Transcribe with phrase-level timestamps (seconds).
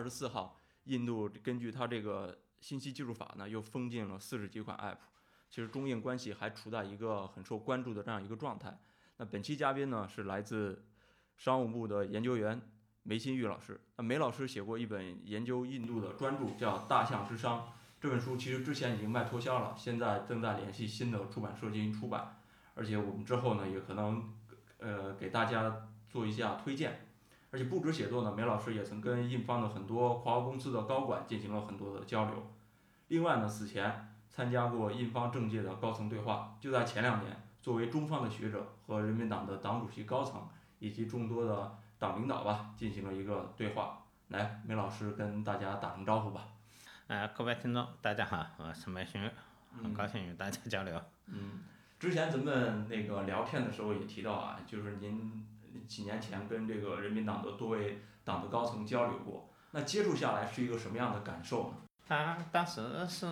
[0.00, 4.96] 二十四号，印度根据它这个信息技术法呢，又封禁了四十几款 App。
[5.50, 8.80] 其实中印关系还处在一个很受关注的这样一个状态。
[9.18, 10.86] 那本期嘉宾呢是来自
[11.36, 12.58] 商务部的研究员
[13.02, 13.78] 梅新玉老师。
[13.96, 17.58] 那梅老师写过一本研究印度的专著，叫《大象之商》。
[18.00, 22.40] 这本书其实之前已经卖脱销了，现在正在联系新的出版社进行出版。
[22.72, 24.32] 而且我们之后呢，也可能
[24.78, 27.09] 呃给大家做一下推荐。
[27.52, 32.46] 而且不止写作呢，梅老师也曾跟印方的很多跨国公司的高管进行了很多的交流。
[33.08, 36.56] 另外呢，此前参加过印方政界的高层对话。
[36.60, 43.98] 就在前两年，作为中方的学者和人民党的党主席高层以及众多的党领导吧，进行了一个对话。
[44.28, 46.46] 来，梅老师跟大家打声招呼吧。
[47.08, 49.28] 呃，各位听众，大家好，我是梅勋，
[49.82, 51.02] 很高兴与大家交流。
[51.26, 51.58] 嗯，
[51.98, 55.44] 之前咱们那个聊天的时候也提到啊，就是您
[55.86, 61.76] 几年前跟这个人民党的多位党的高层交流过，那接触下来是一个什么样的感受呢？
[62.06, 63.26] 他当时是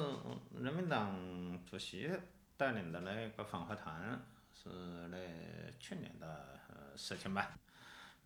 [0.61, 2.11] 人民党主席
[2.56, 4.20] 带领的那个访华团，
[4.53, 4.69] 是
[5.08, 5.19] 那
[5.80, 7.50] 去年的呃事情吧。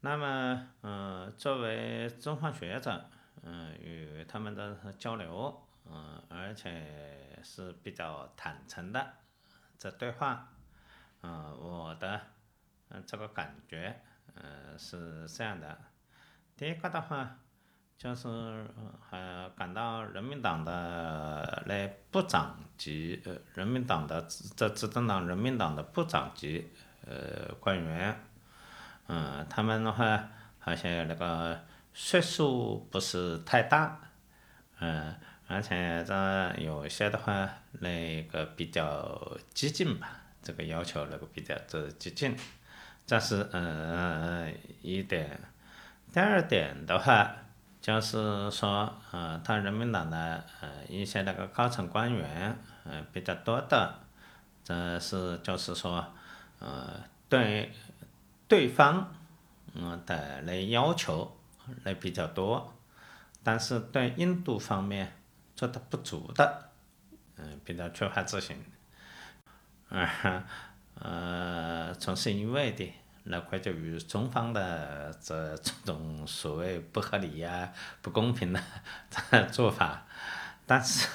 [0.01, 3.09] 那么，呃，作为中方学者，
[3.43, 9.15] 嗯、与他们的交流，嗯、而且是比较坦诚的
[9.79, 10.49] 这对话，
[11.23, 12.21] 嗯、我的
[12.93, 14.01] 嗯、这个感觉，
[14.35, 15.79] 呃是这样的。
[16.57, 17.39] 第一个的话，
[17.97, 18.29] 就是
[19.11, 24.27] 呃感到人民党的那部长级呃，人民党的
[24.57, 26.71] 这执政党人民党的部长级
[27.07, 28.21] 呃官员，
[29.07, 31.65] 嗯，他们的话好像那个
[31.95, 33.99] 岁数不是太大，
[34.81, 35.17] 嗯，
[35.49, 37.49] 而且这有些的话
[37.81, 42.37] 那个比较激进吧，这个要求那个比较这激进，
[43.07, 45.41] 这是呃一点。
[46.13, 47.35] 第二点的话，
[47.81, 53.95] 就是说，呃，他人民党的呃一些那个高层官员，呃比较多的，
[54.63, 56.07] 这是就是说，
[56.59, 57.73] 呃，对
[58.47, 59.09] 对方，
[59.75, 61.35] 嗯的那要求
[61.85, 62.75] 那比较多，
[63.43, 65.17] 但是对印度方面
[65.57, 66.71] 做的不足的，
[67.37, 68.63] 嗯、比较缺乏自信，
[69.89, 70.45] 呃，
[71.03, 72.93] 呃，从是因为的。
[73.25, 78.61] 那归咎于中方的这这种所谓不合理呀、不公平的
[79.09, 80.03] 这 做法，
[80.67, 81.09] 但是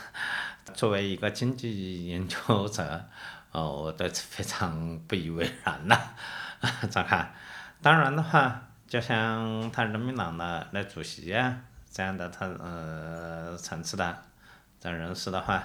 [0.74, 2.38] 作为一个经济研究
[2.70, 3.04] 者，
[3.52, 6.00] 哦，我对此非常不以为然呐。
[6.90, 7.34] 咋看？
[7.82, 11.60] 当然的话，就像他人民党的那主席呀、
[11.92, 14.24] 这样的他呃层次的
[14.80, 15.62] 这人士的话，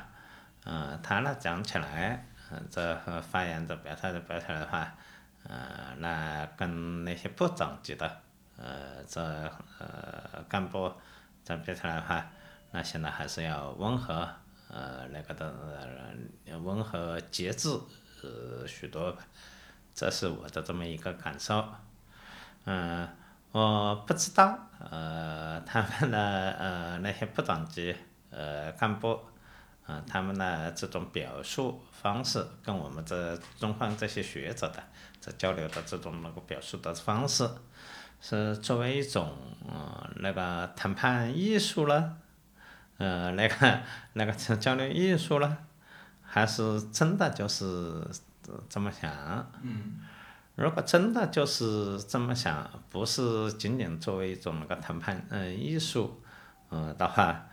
[0.65, 2.27] 嗯、他呢讲起来，
[2.71, 4.95] 这呃发言这表态的表态的话。
[5.45, 8.21] 呃，那跟那些部长级的，
[8.57, 9.21] 呃，这
[9.81, 10.93] 呃干部
[11.45, 12.25] 这表态的话，
[12.71, 14.29] 那现在还是要温和，
[14.69, 15.53] 呃，那个的、
[16.47, 17.69] 呃、温和节制，
[18.23, 19.19] 呃，许多吧，
[19.93, 21.65] 这是我的这么一个感受。
[22.67, 23.09] 嗯、
[23.51, 24.57] 我不知道，
[24.93, 27.97] 呃，他们的呃那些部长级
[28.31, 29.19] 呃干部，
[29.93, 34.83] 呃，他们的这种表述方式跟我们这中方这些学者的
[35.21, 37.47] 这交流的这种那个表述的方式，
[38.21, 39.37] 是作为一种
[39.69, 42.17] 呃那个谈判艺术了，
[42.97, 43.81] 呃那个
[44.15, 45.59] 那个交流艺术了，
[46.23, 48.07] 还是真的就是
[48.69, 49.11] 这么想？
[49.63, 50.01] 嗯
[50.55, 56.23] 如果真的就是这么想，不是仅仅作为一种那个谈判呃艺术，
[56.69, 57.47] 呃的话，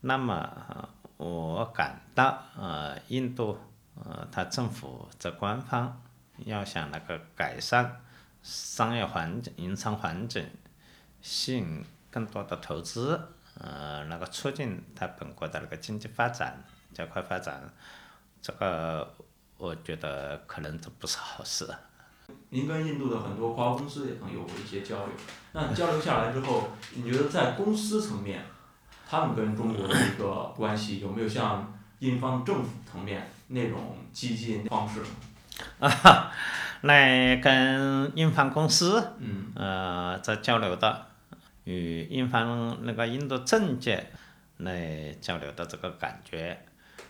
[0.00, 0.34] 那么、
[0.68, 3.58] 呃、我感到呃印度
[3.94, 6.02] 呃它政府这官方
[6.44, 8.00] 要想那个改善
[8.42, 10.48] 商业环境、营商环境，
[11.22, 13.20] 吸引更多的投资，
[13.58, 17.62] 呃那个促进它本国的那个经济发展、加快发展，
[18.42, 19.14] 这个
[19.56, 21.68] 我觉得可能这不是好事。
[22.50, 25.14] 您跟印度的很多跨国公司也曾有过一些交流。
[25.52, 28.44] 那交流下来之后，你觉得在公司层面，
[29.08, 35.06] 他们跟中国的一个关系有没有像印方政府层面那种激进方式呢？
[35.88, 36.32] 啊，
[36.82, 41.06] 来跟印方公司嗯呃在交流的，
[41.64, 44.10] 与印方那个印度政界
[44.58, 46.64] 来交流的这个感觉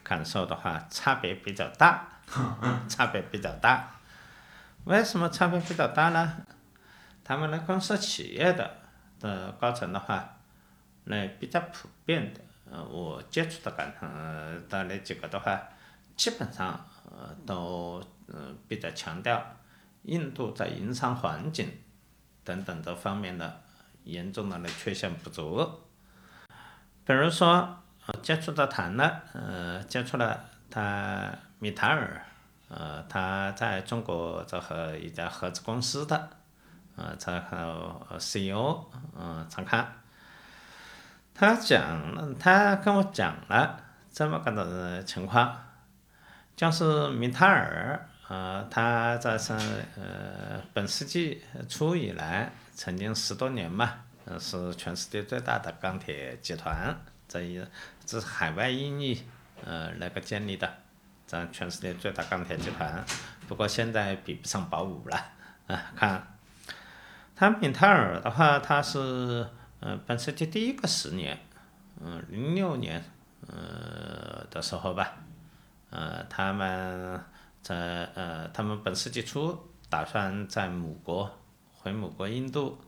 [0.04, 2.06] 感受的话，差别比较大，
[2.88, 3.88] 差别比较大。
[4.84, 6.36] 为什么差别比较大呢？
[7.24, 8.76] 他们的公司企业的
[9.18, 10.35] 的高层的话，
[11.08, 15.60] 那比较普遍的，呃，我接触的感呃的那几个的话，
[16.16, 19.40] 基本上呃都呃比较强调
[20.02, 21.70] 印度在营商环境
[22.44, 23.62] 等等这方面的
[24.04, 25.64] 严重的那缺陷不足。
[27.04, 32.20] 比如说，呃接触的谈了，呃，接触了他米塔尔，
[32.68, 36.30] 呃，他在中国这和一家合资公司的，
[36.96, 38.84] 呃，这和 CEO，
[39.16, 40.02] 嗯、常看，
[41.38, 43.78] 他讲了，他跟我讲了
[44.10, 45.54] 这么个的情况，
[46.56, 49.54] 就是米塔尔，呃，他在上
[49.96, 53.92] 呃本世纪初以来，曾经十多年嘛，
[54.24, 56.96] 呃是全世界最大的钢铁集团，
[57.28, 57.62] 这一
[58.06, 59.22] 这是海外英裔
[59.62, 60.72] 呃那个建立的，
[61.26, 63.04] 这全世界最大钢铁集团，
[63.46, 65.16] 不过现在比不上宝武了，
[65.66, 66.26] 啊，看，
[67.34, 69.46] 他米塔尔的话，他是
[69.80, 71.38] 呃本世纪第一个十年，
[72.00, 73.04] 嗯零六年
[73.46, 75.16] 呃的时候吧，
[75.90, 77.20] 呃他们
[77.62, 79.58] 在呃他们本世纪初
[79.88, 81.30] 打算在母国
[81.74, 82.78] 回母国印度，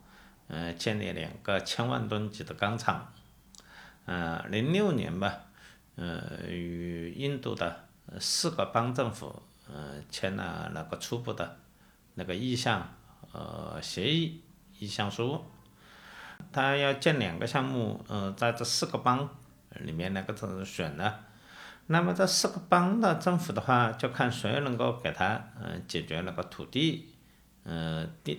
[0.49, 3.13] 呃建立两个千万吨级的钢厂，
[4.07, 5.41] 呃零六年吧，
[5.97, 7.85] 呃与印度的
[8.19, 11.59] 四个邦政府呃签了那个初步的
[12.15, 12.95] 那个意向
[13.33, 14.43] 呃协议
[14.79, 15.45] 意向书，
[16.53, 19.29] 他要建两个项目，呃在这四个邦
[19.81, 21.15] 里面那个是选呢。
[21.87, 27.15] 那么这四个邦的政府的话，就看谁能够给他呃解决那个土地，
[27.65, 28.39] 呃电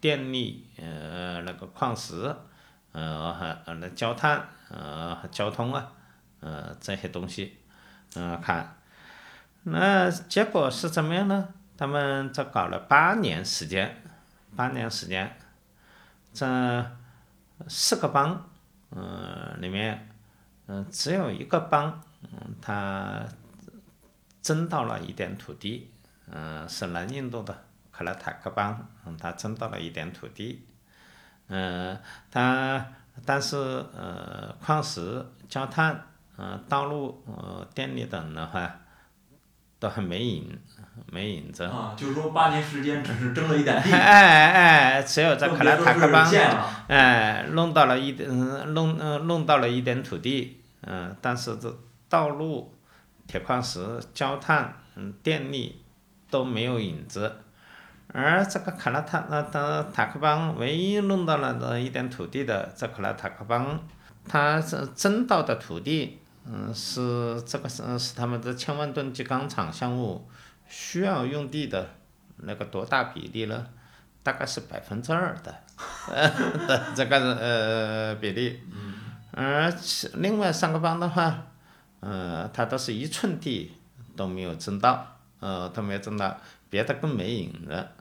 [0.00, 2.34] 电力，呃那个矿石，
[2.92, 5.90] 呃还呃那焦炭，呃交通啊，
[6.40, 7.56] 呃这些东西，
[8.16, 8.76] 嗯、看，
[9.62, 11.48] 那结果是怎么样呢？
[11.78, 14.02] 他们这搞了八年时间，
[14.54, 15.34] 八年时间，
[16.34, 16.46] 这
[17.68, 18.48] 四个邦，
[18.90, 20.08] 呃里面，
[20.66, 22.00] 嗯、只有一个邦。
[22.22, 23.24] 嗯，他
[24.42, 25.90] 争到了一点土地，
[26.26, 30.66] 嗯、是南印度的克拉塔克邦，嗯，他争到了一点土地，
[31.48, 31.98] 嗯、
[32.30, 32.86] 他
[33.24, 38.80] 但是呃，矿石、焦炭、呃，道路、呃，电力等的话，
[39.78, 40.58] 都还没引，
[41.10, 41.64] 没引子。
[41.64, 44.50] 啊，就是说八年时间只是争了一点地，哎
[44.98, 46.26] 哎，只有在克拉塔克邦。
[46.88, 52.74] 哎，弄到了一点，嗯弄嗯弄到了一点土地，嗯，但是这道路、
[53.26, 55.82] 铁矿石、焦炭、嗯电力
[56.30, 57.36] 都没有影子，
[58.12, 63.78] 而这个卡拉塔那的塔克邦唯一弄到了的一点土地的这克拉塔克邦，
[64.28, 70.28] 它是争到的土地，嗯，是这个是是他们的千万吨级钢厂项目
[70.70, 71.90] 需要用地的
[72.38, 73.66] 那个多大比例呢？
[74.22, 75.54] 大概是百分之二的。
[76.68, 78.60] 的这个呃比例，
[79.32, 81.46] 而且另外三个邦的话，
[82.00, 83.72] 呃，他都是一寸地
[84.14, 86.36] 都没有争到，呃，都没有争到，
[86.68, 87.92] 别的更没影了。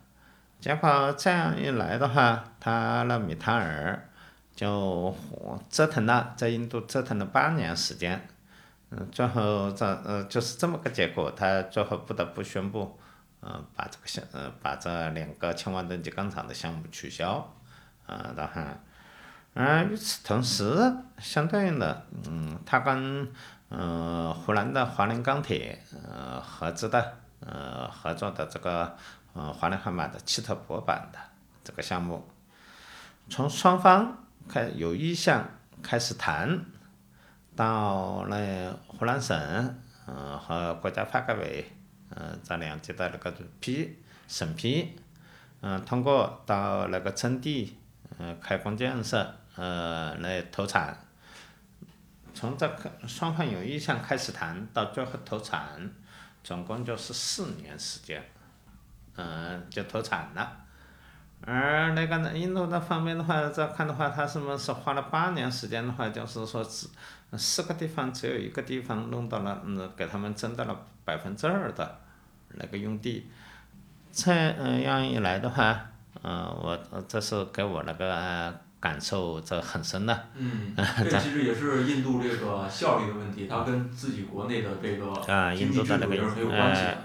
[0.59, 4.09] 结果这样一来的话，他那米塔尔
[4.53, 5.15] 就
[5.69, 8.27] 折腾了，在印度折腾了八年时间，
[8.91, 12.99] 嗯，最后这呃就是这么个结果，他最后不得不宣布，
[13.41, 17.55] 呃，把这个项呃把这两个千万吨级钢厂的项目取消。
[18.07, 18.59] 啊，然后，
[19.53, 23.31] 而与此同时，相对应的，嗯，他跟
[23.69, 25.79] 呃湖南的华菱钢铁
[26.09, 28.97] 呃合资的呃合作的这个
[29.33, 31.19] 呃华菱悍马的汽车薄板的
[31.63, 32.27] 这个项目，
[33.29, 34.17] 从双方
[34.47, 35.47] 开有意向
[35.83, 36.65] 开始谈，
[37.59, 39.35] 到那湖南省
[40.05, 41.69] 呃和国家发改委
[42.09, 43.97] 呃这两级的那个批
[44.29, 44.95] 审批，
[45.59, 47.75] 嗯、通过到那个征地。
[48.17, 50.97] 呃，开工建设，呃，来投产。
[52.33, 55.89] 从这个双方有意向开始谈，到最后投产，
[56.43, 58.21] 总共就是四年时间，
[59.15, 60.65] 嗯、就投产了。
[61.41, 66.89] 而那个呢，印度那方面的话，再看的话，他是不是花了八年时间的话，就是说只
[67.37, 71.99] 四个地方只有一个地方弄到了，嗯，给他们增到了百分之二的
[72.55, 73.29] 那个用地。
[74.11, 75.79] 这嗯样一来的话，
[76.23, 80.27] 嗯，我呃这是给我那个呃感受这很深的。
[80.33, 86.97] 嗯， 这其实也是印度这个效率的问题，它跟自己国内的这个啊，经印度的那个有关系呃。，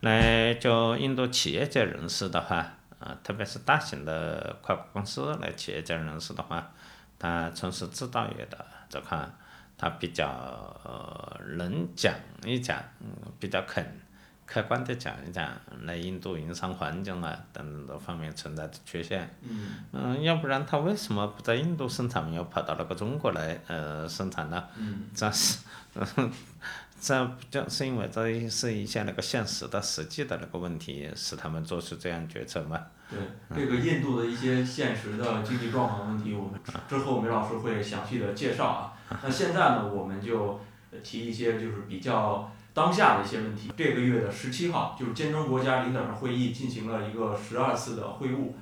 [0.00, 2.56] 来就印度企业界人士的话，
[2.98, 6.70] 啊，特别是大型的跨国公司来企业界人士的话，
[7.18, 9.18] 他从事制造业的这块，
[9.78, 10.26] 他比较
[10.84, 12.12] 呃能讲
[12.44, 13.06] 一讲，嗯，
[13.38, 13.82] 比较肯
[14.44, 15.48] 客观的讲一讲，
[15.82, 19.30] 来印度营商环境啊等等的方面存在的缺陷。
[19.42, 24.64] 嗯嗯，要不然他为什么不在印度生产，要跑到那个中国来呃生产呢？
[24.76, 25.58] 嗯这是，
[27.00, 32.80] 这不就是因为这是一些那个现实的、实际的那个问题，使他们做出这样决策嘛？
[33.10, 33.18] 对，
[33.54, 36.58] 这个印度的一些现实的经济状况问题，我们
[36.88, 38.92] 之后梅老师会详细的介绍啊。
[39.22, 40.60] 那现在呢，我们就
[40.90, 43.72] 呃提一些就是比较当下的一些问题。
[43.76, 48.52] 这个月的十七号，就是金砖国家领导人会议进行了一个十二次的会晤。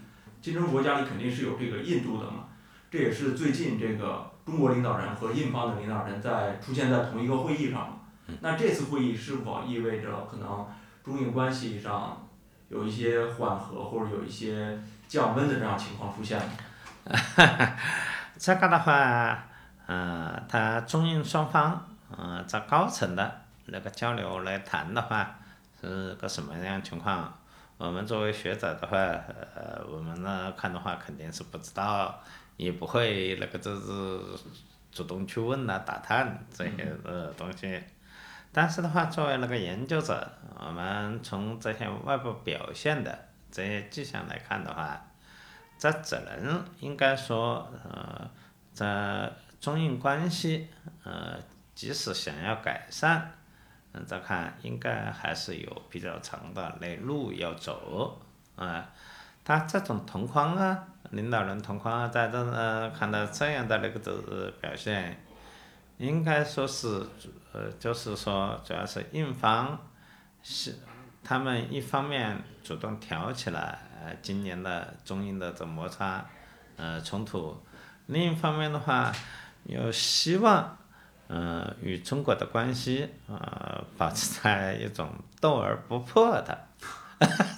[0.41, 2.45] 金砖国家里肯定是有这个印度的嘛，
[2.91, 7.97] 这也是最近这个中国领导人和印方的领导人在出现在同一个会议上嘛。
[8.41, 10.67] 那这次会议是否意味着可能
[11.05, 12.29] 中印关系上
[12.69, 16.45] 有一些缓和或者有一些降温的这样情况出现呢？
[18.39, 19.46] 这个的话，
[19.87, 25.39] 呃，他中印双方，呃，在高层的那个交流来谈的话，
[25.81, 27.33] 是个什么样情况？
[27.79, 28.97] 我们作为学者的话，
[29.55, 32.19] 呃，我们呢看的话肯定是不知道，
[32.57, 34.43] 也不会那个就是
[34.91, 37.83] 主动去问呐、打探这些呃东西。
[38.51, 40.27] 但是的话，作为那个研究者，
[40.59, 44.99] 我们从这些外部表现的这些迹象来看的话，
[45.79, 48.31] 这只能应该说，呃，
[48.73, 49.31] 这
[49.67, 50.69] 中印关系，
[51.03, 51.37] 呃，
[51.75, 53.33] 即使想要改善，
[53.93, 58.17] 嗯，再看应该还是有比较长的那路要走，
[58.55, 58.89] 啊、
[59.45, 65.21] 他这种同框啊，领导人同框啊，在这呃看到这样的那个的表现，
[65.99, 67.05] 应该说是，
[67.53, 69.77] 呃，就是说主要是印方
[70.45, 70.79] 是
[71.25, 76.25] 他们一方面主动挑起了呃今年的中印的这摩擦
[76.77, 77.61] 呃冲突，
[78.07, 79.13] 另一方面的话
[79.67, 80.77] 又希望
[81.29, 86.67] 呃与中国的关系呃保持在一种斗而不破的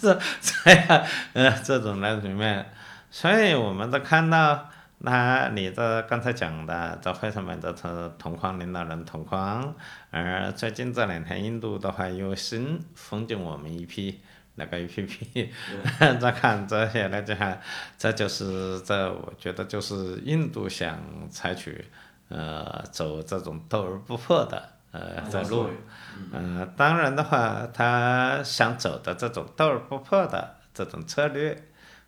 [0.00, 2.66] 这 这样呃这种那里面，
[3.10, 4.70] 所以我们都看到。
[5.00, 9.72] 那你这刚才讲的，这会上面这是同框领导人同框，
[10.10, 14.20] 而最近这两天印度的话又新封禁我们一批
[14.58, 15.50] 那个 A P P，
[16.20, 17.58] 再看这些来讲，
[17.96, 20.98] 这就是这我觉得就是印度想
[21.30, 21.84] 采取
[22.28, 25.70] 呃走这种斗而不破的呃这路，
[26.32, 31.56] 呃当然的话，他想走的这种斗而不破的这种策略，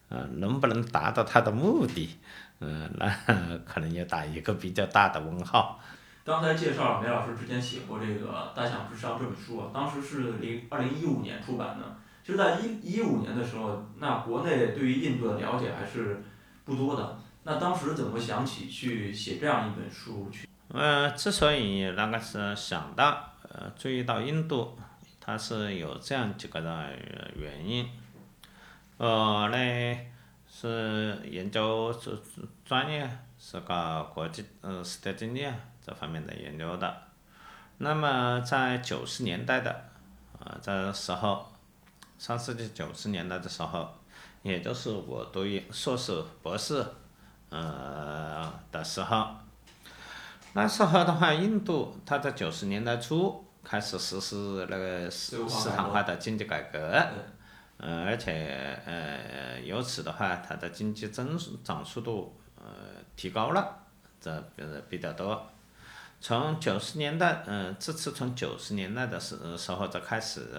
[0.08, 2.18] 呃能不能达到他的目的？
[2.58, 3.08] 嗯，那
[3.64, 5.80] 可能要打一个比较大的问号。
[6.22, 11.96] 刚才介绍了梅老师之前写过这个《大象之殇》这本书啊，当时是零二零一五年出版的。
[12.30, 16.22] 其实，在一一五年的时候，那国内对于印度的了解还是
[16.64, 17.18] 不多的。
[17.42, 20.48] 那当时怎么想起去写这样一本书去？
[20.68, 24.78] 呃，之所以那个是想到呃注意到印度，
[25.18, 26.90] 它是有这样几个的
[27.34, 27.90] 原因。
[28.98, 30.12] 呃，嘞
[30.48, 32.16] 是研究专
[32.64, 33.10] 专业
[33.40, 35.44] 是搞国际呃时代经济
[35.84, 36.96] 这方面的研究的。
[37.78, 39.84] 那么在九十年代的
[40.38, 41.49] 呃这时候，
[42.20, 43.88] 上世纪九十年代的时候，
[44.42, 46.84] 也就是我读研硕士、博士
[47.48, 49.28] 呃的时候。
[50.52, 56.78] 那时候的话，印度它在九十年代初开始实施那个市市场化的经济改革，
[57.78, 62.64] 呃，而且呃，由此的话，它的经济增长速度呃
[63.16, 63.78] 提高了，
[64.20, 65.48] 这呃比较多。
[66.20, 70.54] 从九十年代，嗯、这次从九十年代的时时候才开始，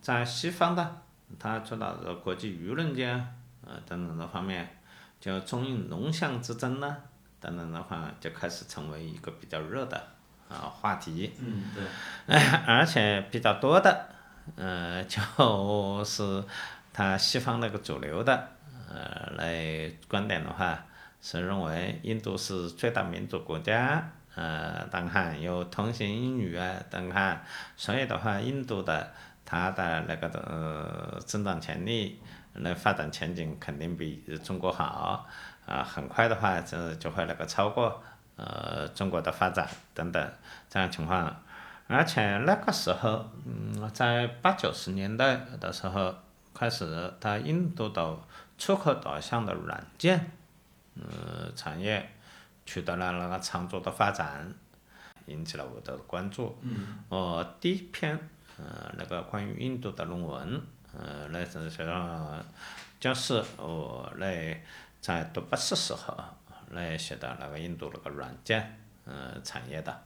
[0.00, 1.02] 在西方的，
[1.38, 3.14] 它主导的国际舆论间，
[3.66, 4.78] 呃等等的方面，
[5.20, 6.96] 就中印龙象之争呢，
[7.38, 9.96] 等等的话，就开始成为一个比较热的
[10.48, 11.32] 啊、话题。
[11.38, 14.08] 嗯，对， 而且比较多的，
[14.56, 15.20] 呃，就
[16.04, 16.42] 是
[16.92, 18.48] 他西方那个主流的，
[18.88, 20.84] 呃，来观点的话，
[21.20, 27.44] 是认为印度是最大民主国家，呃，当看有通行英语啊，等看，
[27.76, 29.12] 所以的话，印度的
[29.50, 32.20] 它的那个的、呃、增长潜力，
[32.52, 35.26] 那发展前景肯定比中国好，
[35.66, 38.00] 啊、很快的话，这就会那个超过
[38.36, 40.32] 呃中国的发展等等
[40.68, 41.42] 这样情况。
[41.88, 46.14] 而且那个时候，嗯，在八九十年代的时候
[46.54, 48.16] 开始，它印度的
[48.56, 50.30] 出口导向的软件，
[50.94, 52.08] 呃，产业
[52.64, 54.54] 取得了那个长足的发展，
[55.26, 56.56] 引起了我的关注。
[56.62, 58.16] 嗯，我第一篇
[58.62, 60.60] 呃，那个关于印度的论文，
[60.92, 62.44] 呃，那是说，
[62.98, 64.62] 就是我来
[65.00, 66.14] 在读博士时候
[66.72, 70.02] 来写的那个印度那个软件，呃，产业的，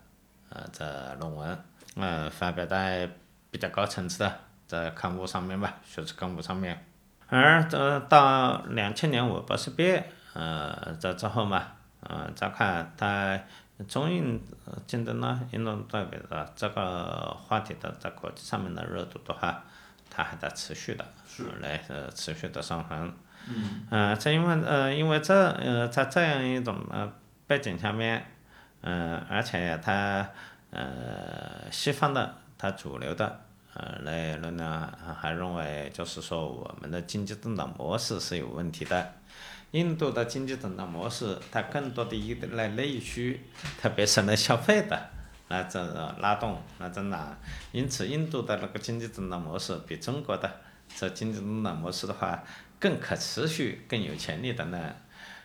[0.49, 1.63] 呃，这论文，
[1.95, 3.09] 呃，发表在
[3.51, 6.85] 比较高层次的在刊物上面吧，学术刊物上面。
[7.27, 13.39] 而这到两千年我博士毕业，呃，这之后嘛，呃，再看他
[13.87, 14.41] 中印
[14.87, 19.63] 竞争呢，印度代表的这个话题的在国际上面的热度的话，
[20.09, 21.05] 它还在持续的，
[21.59, 23.13] 来呃持续的上升。
[23.47, 23.85] 嗯。
[23.89, 27.11] 呃，正因为呃因为这呃在这样一种呃
[27.47, 28.25] 背景下面，
[28.81, 30.29] 嗯，而且它
[30.71, 33.41] 呃西方的它主流的。
[33.77, 34.89] 呃，来论呢，
[35.19, 39.11] 还认为就是说我们的经济增长模式是有问题的。
[39.75, 43.41] 印度的经济增长模式，它更多的依赖内需，
[43.79, 45.09] 特别是来消费的，
[45.49, 45.79] 来这
[46.19, 47.37] 拉动来增长。
[47.73, 50.49] 因此，印度的那个经济增长模式比中国的
[50.95, 52.41] 这经济增长模式的话
[52.79, 54.79] 更可持续、更有潜力的呢。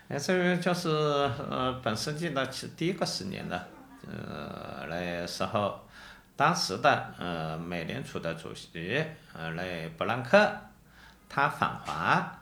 [0.07, 3.67] 呃，这个就是呃本世纪的其第一个十年的
[4.07, 5.79] 呃那时候。
[6.33, 10.51] 当时的呃美联储的主席呃那伯南克，
[11.29, 12.40] 他访华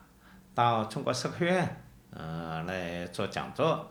[0.59, 3.89] 到中国社科院呃来做讲座，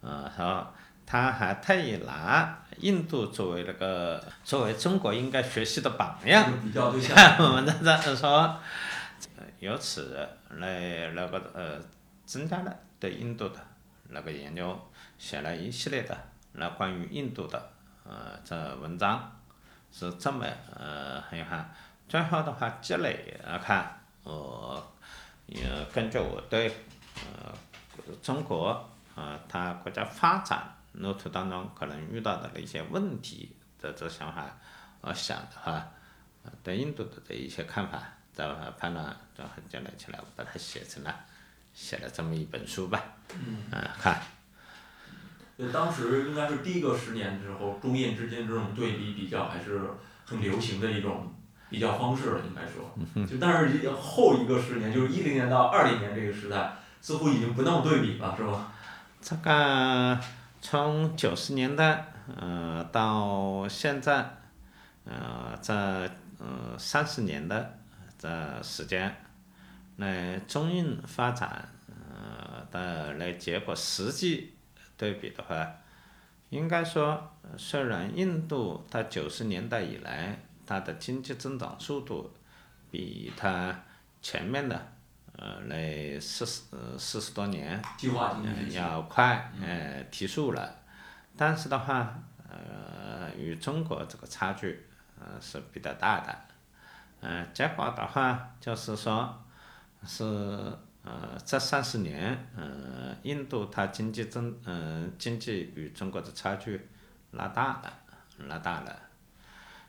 [0.00, 0.66] 呃说
[1.04, 7.14] 他还特意拿印度作为那个作为中国应该学习的榜样，比较对象。
[7.44, 8.58] 我们在这说，
[9.58, 11.78] 由此来那个呃
[12.24, 13.56] 增加了对印度的
[14.08, 14.80] 那个研究，
[15.18, 16.16] 写了一系列的
[16.52, 17.70] 那关于印度的
[18.04, 19.30] 呃这文章。
[19.90, 21.66] 是这么呃，很哈，
[22.06, 24.86] 最后的话积累来看，呃，
[25.48, 26.68] 也根据我对
[27.16, 27.52] 呃
[28.22, 34.56] 中国啊它国家发展路途当中可能遇到的一些问题的这想法，
[35.00, 35.86] 我想的话，
[36.62, 38.46] 对印度的这一些看法，再
[38.78, 41.14] 判断，就很简单起来，我把它写成了，
[41.72, 44.20] 写了这么一本书吧，嗯，看。
[45.56, 49.90] 对，当时应该是第一个十年之后，中印之间这种对比比较还是
[50.24, 51.34] 很流行的一种
[51.68, 53.26] 比较方式了，应该说。
[53.26, 58.72] 就但是后一个十年，就是一零年到二零年这个时代，似乎已经不那么对比了，是吧？
[59.20, 60.18] 这个
[60.60, 64.36] 从九十年代，呃，到现在，
[65.04, 65.74] 呃，这
[66.38, 67.78] 呃三十年的
[68.18, 69.16] 这时间，
[69.96, 74.54] 来中印发展，呃的来结果实际。
[74.96, 75.64] 对比的话，
[76.48, 80.36] 应该说，虽然印度它九十年代以来
[80.68, 82.30] 它的经济增长速度
[82.90, 83.74] 比它
[84.20, 84.92] 前面的
[85.36, 87.82] 呃那四十呃四十多年
[88.70, 90.76] 要快呃提速了，
[91.34, 94.86] 但是的话呃与中国这个差距
[95.18, 96.38] 呃是比较大的，
[97.22, 99.42] 嗯结果的话就是说
[100.06, 100.22] 是。
[101.04, 106.86] 呃，这三十年，呃，印度它经济增，嗯，经济与中国的差距
[107.30, 107.90] 拉大了，
[108.46, 109.07] 拉大了。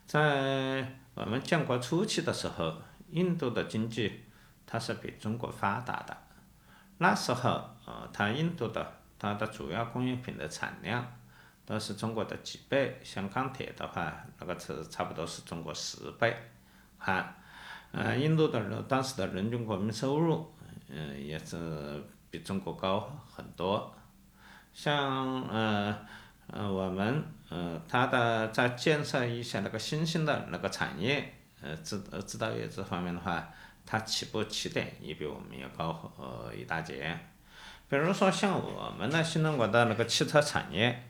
[0.10, 2.78] 在我们建国初期的时候，
[3.12, 4.24] 印度的经济
[4.66, 6.18] 它是比中国发达的。
[6.98, 11.06] 那时候，呃，它印度的它的主要工业品的产量
[11.64, 16.36] 都是中国的几倍，像钢铁的话，那个是差不多是中国十倍。
[16.98, 17.36] 哈，
[17.92, 20.52] 呃，印度的人当时的人均国民收入。
[20.88, 23.94] 嗯，也是比中国高很多，
[24.74, 25.96] 像呃
[26.52, 33.50] 呃我们呃它的在建设一些那个新兴的那个产业，呃制呃制造业这方面的话，
[33.86, 37.18] 它起步起点也比我们要高呃一大截。
[37.88, 41.08] 比如说像我们的新中国的那个汽车产业，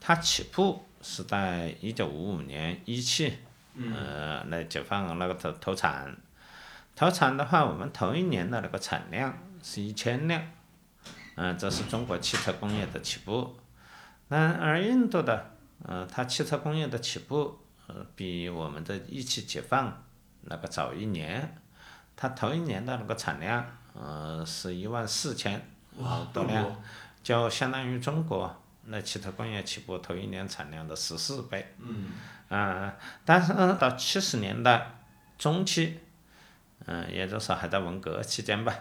[0.00, 3.38] 它起步是在一九五五年一汽
[3.76, 6.16] 呃来解放那个投投产。
[6.94, 10.42] 投产的话，我们头一年的那个产量是一千辆，
[11.34, 13.54] 嗯，这是中国汽车工业的起步。
[14.28, 15.52] 那而印度的，
[15.84, 20.02] 呃，它汽车工业的起步，呃，比我们的一汽解放
[20.42, 21.56] 那个早一年，
[22.16, 25.64] 它头一年的那个产量，呃，是一万四千
[26.32, 26.82] 多辆，
[27.22, 31.74] 就相当于中国那汽车工业起步头一年产量的十四倍。
[31.78, 32.12] 嗯。
[32.48, 34.90] 啊，但是到七十年代
[35.38, 36.00] 中期。
[36.84, 38.72] 嗯，也就是说还在文革期间吧，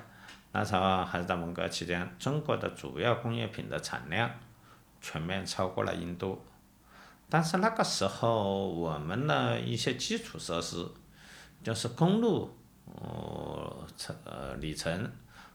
[0.51, 4.29] 那时候还是在文革期间，中国的主要工业品的产量
[5.05, 6.43] 全面超过了印度，
[7.29, 10.83] 但是那个时候我们的一些基础设施，
[11.63, 12.49] 就是公路，
[12.85, 15.11] 呃，程呃里程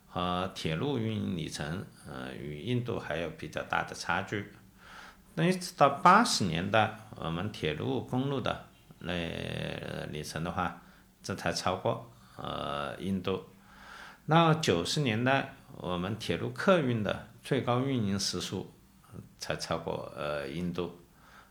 [0.06, 4.52] 和铁路运营里程，呃，与印度还有比较大的差距。
[5.34, 8.66] 那一直到八十年代，我们铁路、公路的
[9.00, 9.12] 那
[10.12, 10.80] 里程的话，
[11.24, 13.44] 这才超过呃印度。
[14.28, 18.72] 到九十年代，我们铁路客运的最高运营时速
[19.40, 20.96] 才超过呃印度。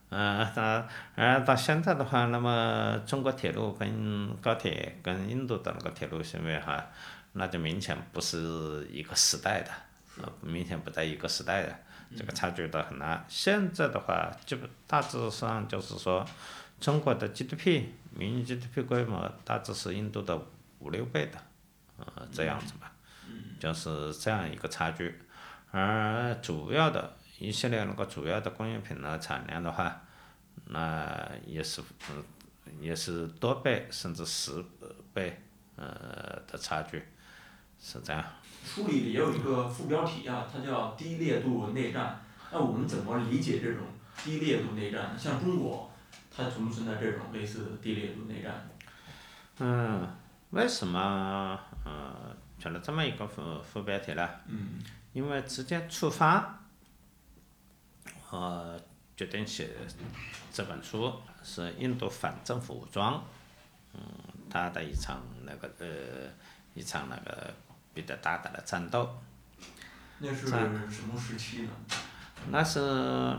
[0.08, 6.84] 嗯，到而到现在的话，那么中国铁路跟高铁跟印度的那个铁路线位哈，
[7.34, 9.70] 那就明显不是一个时代的，
[10.20, 11.76] 呃明显不在一个时代的，
[12.16, 13.24] 这个差距都很大。
[13.28, 16.26] 现在的话，基本大致上就是说，
[16.80, 20.36] 中国的 GDP 民营 GDP 规模大致是印度的
[20.80, 21.38] 五六倍的，
[21.98, 22.90] 呃，这样子吧，
[23.60, 25.20] 就是这样一个差距。
[25.70, 30.02] 而主要的一系列那个主要的工业品的产量的话，
[30.66, 32.22] 那也是嗯
[32.78, 34.62] 也是多倍甚至十
[35.12, 35.42] 倍
[35.76, 35.84] 呃
[36.46, 37.02] 的差距，
[37.80, 38.22] 是这样。
[38.62, 42.20] 书里也有一个副标题啊，它叫低烈度内战。
[42.52, 43.86] 那我们怎么理解这种
[44.22, 45.18] 低烈度内战呢？
[45.18, 45.90] 像中国，
[46.30, 48.68] 它存不存在这种类似的低烈度内战？
[49.58, 50.06] 嗯，
[50.50, 54.28] 为什么嗯选了这么一个副副标题呢？
[54.46, 54.78] 嗯
[55.12, 56.59] 因为直接触发，
[58.30, 58.80] 呃，
[59.16, 59.70] 决定写
[60.52, 61.12] 这本书
[61.42, 63.22] 是印度反政府武装，
[63.92, 64.00] 嗯，
[64.48, 66.30] 他的一场那个呃
[66.74, 67.52] 一场那个
[67.92, 69.08] 比较大的战斗。
[70.18, 71.70] 那是什么时期呢？
[72.50, 72.80] 那是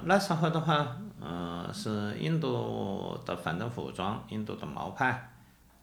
[0.05, 5.31] 那时候的话，嗯、是印度的反政府武装，印度的毛派，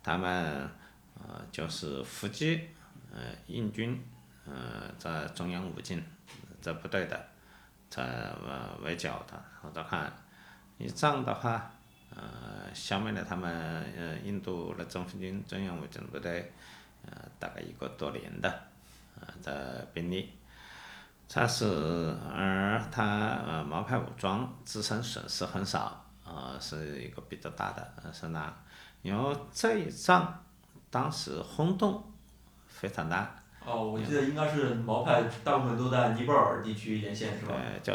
[0.02, 0.68] 他们
[1.14, 2.68] 呃就是伏击
[3.12, 4.00] 呃印军，
[4.44, 6.00] 呃在中央武进
[6.60, 7.28] 这部队的，
[7.90, 8.32] 在
[8.82, 10.12] 围剿的，我再看
[10.76, 11.70] 一仗的话，
[12.14, 13.50] 呃消灭了他们
[13.96, 16.52] 呃印度的政府军中央武进部队，
[17.06, 18.62] 呃大概一个多年的
[19.20, 20.34] 呃的兵力。
[21.30, 21.66] 但是，
[22.34, 23.04] 而他
[23.46, 28.50] 呃毛派武装自身损失很少，呃是一个比较大的呃是那，
[29.02, 30.42] 因为这一仗
[30.90, 32.02] 当时轰动
[32.66, 37.54] 非常大，哦，我记得应该是毛派大部分都在尼泊尔地区沿线，是吧？
[37.54, 37.92] 对，就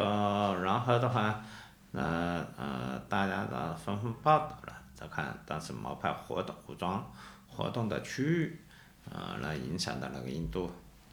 [0.62, 1.44] 然后的话，
[1.92, 7.12] 呃呃大家的纷纷报道了，再看当时毛派活动武装
[7.48, 8.62] 活动的区域，
[9.10, 10.72] 呃来影响到那个印度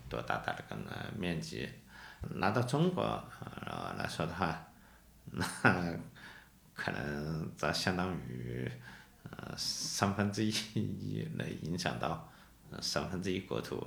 [0.08, 1.68] 多大的那个呃面积。
[2.34, 3.02] 拿到中国
[3.64, 4.62] 呃来说的话，
[5.30, 5.42] 那
[6.74, 8.70] 可能这相当于
[9.24, 12.28] 呃三分之一 来影响到
[12.70, 13.86] 呃三分之一国土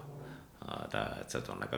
[0.65, 1.77] 呃的这种那个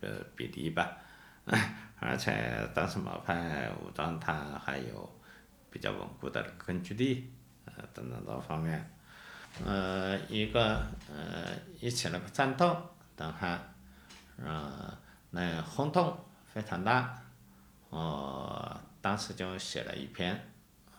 [0.00, 0.96] 呃呃比例吧。
[1.98, 4.32] 而且当时毛派武装它
[4.64, 5.20] 还有
[5.70, 7.32] 比较稳固的根据地
[7.64, 8.90] 呃等等多方面，
[9.64, 11.48] 呃一个呃
[11.80, 12.76] 一起那个战斗，
[13.16, 13.58] 等哈
[14.36, 14.96] 呃
[15.30, 16.16] 那轰动
[16.52, 17.20] 非常大，
[17.90, 20.40] 我当时就写了一篇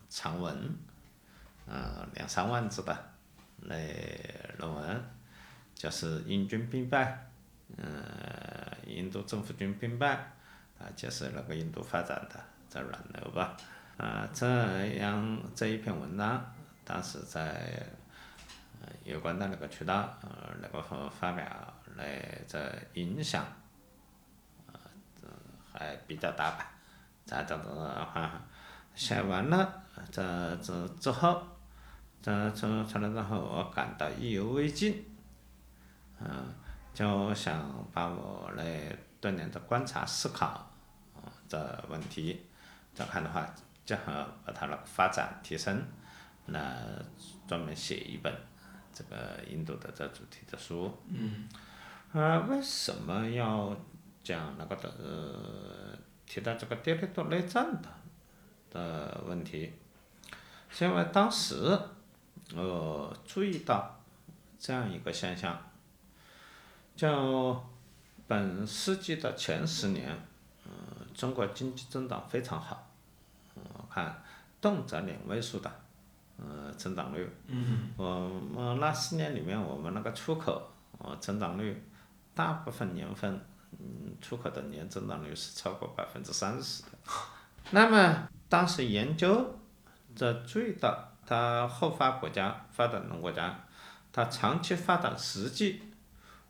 [0.10, 0.78] 长文，
[1.66, 2.98] 呃两三万字的
[3.58, 3.76] 那
[4.58, 5.04] 论文，
[5.76, 7.30] 就是英军兵败，
[7.78, 10.16] 呃印度政府军兵败，
[10.80, 13.56] 啊就是那个印度发展的在软流吧，
[13.98, 14.46] 啊这
[14.96, 17.86] 样这一篇文章当时在
[18.82, 21.46] 呃有关的那个渠道呃那个发表
[21.96, 23.46] 来这影响。
[24.68, 24.80] 呃
[25.76, 26.72] 还比较大吧，
[27.26, 28.40] 这样子的话，
[28.94, 29.82] 写完了，
[30.12, 31.42] 这这之后，
[32.22, 35.04] 这这出来之后，我感到意犹未尽，
[36.20, 36.54] 嗯，
[36.94, 40.72] 就想把我来多年的观察思考，
[41.50, 42.46] 的，问题，
[42.94, 43.48] 再看的话，
[43.86, 45.82] 结合把它的发展提升，
[46.46, 46.76] 那
[47.48, 48.34] 专门写一本
[48.94, 50.96] 这个印度的这主题的书。
[51.08, 51.48] 嗯。
[52.14, 53.76] 啊，为什么要
[54.24, 55.98] 讲那个的呃
[56.28, 57.90] 提到这个第六度内战的
[58.70, 59.74] 的问题？
[60.70, 61.56] 是因为当时
[62.56, 64.00] 呃注意到
[64.60, 65.60] 这样一个现象，
[66.96, 67.64] 就
[68.28, 70.16] 本世纪的前十年，
[70.66, 70.72] 嗯、
[71.14, 72.88] 中国经济增长非常好，
[73.56, 74.24] 嗯我看
[74.62, 75.72] 动辄两位数的，
[76.38, 77.30] 呃增长率。
[77.48, 81.84] 嗯我们那四年里面，我们那个出口呃增长率，
[82.34, 83.40] 大部分年份，
[83.72, 86.90] 嗯，出口的年增长率是超过百分之三十的。
[87.72, 89.58] 那么当时研究，
[90.16, 93.66] 这注意到它后发国家、发展中国家，
[94.12, 95.82] 它长期发展实际，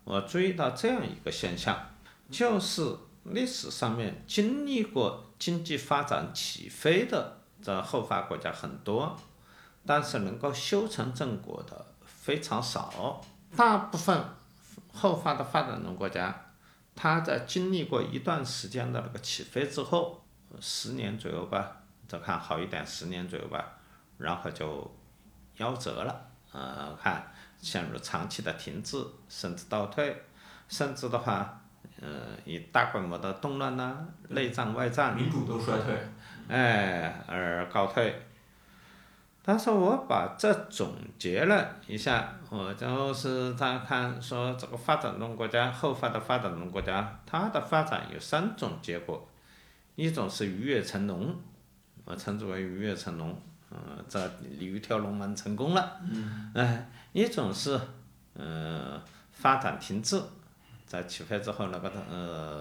[0.04, 1.76] 我注意到这样一个现象，
[2.30, 9.18] 就是历史上面经历过经济发展起飞的这后发国家很多，
[9.86, 13.22] 但是能够修成正果的非常少，
[13.56, 14.22] 大部分
[14.92, 16.52] 后发的发展中国家，
[16.94, 20.22] 它在经历过一段时间的那个起飞之后，
[20.60, 23.78] 十年左右吧，再看好一点，十年左右吧，
[24.18, 24.94] 然后就
[25.56, 27.33] 夭折了，呃，看
[27.64, 30.14] 陷入长期的停滞甚至倒退，
[30.68, 31.58] 甚至的话，
[31.98, 32.08] 呃，
[32.44, 33.96] 以大规模的动乱呐、
[34.28, 35.96] 内战外战，民主都衰退。
[36.46, 38.14] 哎，而告退。
[39.46, 49.26] 但是我把这总结了一下，我就是在看说这个发展中国家、后发的发展中国家，它的发展有三种结果，
[49.96, 51.34] 一种是鱼跃成龙，
[52.04, 53.38] 我称之为鱼跃成龙，
[53.70, 54.18] 嗯、这
[54.58, 57.80] 鲤鱼跳龙门成功了，嗯，哎，一种是，
[58.32, 59.00] 呃，
[59.30, 60.20] 发展停滞，
[60.84, 62.60] 在起飞之后那个呃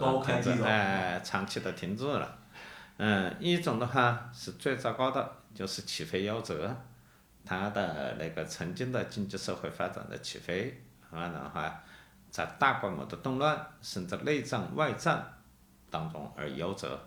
[0.64, 2.38] 哎，长期的停滞了。
[2.98, 6.72] 嗯，一种的话是最糟糕的，就是起飞夭折，
[7.44, 11.82] 它的那个曾经的经济社会发展的起飞，完了的话，
[12.30, 15.26] 在大规模的动乱甚至内战外战
[15.90, 17.00] 当中而夭折，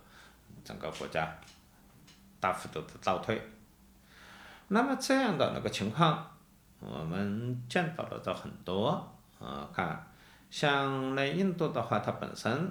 [0.65, 1.33] 整个国家
[2.41, 3.41] 大幅度的倒退。
[4.67, 6.36] 那么这样的那个情况，
[6.79, 10.07] 我们见到了这很多，啊，看，
[10.51, 12.71] 像那印度的话，它本身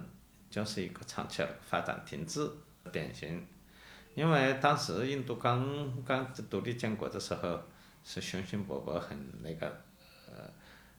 [0.50, 2.50] 就是一个长期的发展停滞
[2.92, 3.46] 典型，
[4.14, 7.60] 因为当时印度刚刚独立建国的时候
[8.04, 9.68] 是雄心勃勃，很那个
[10.28, 10.44] 呃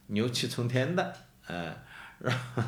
[0.09, 1.15] 牛气冲天的，
[1.47, 1.75] 呃，
[2.19, 2.63] 然后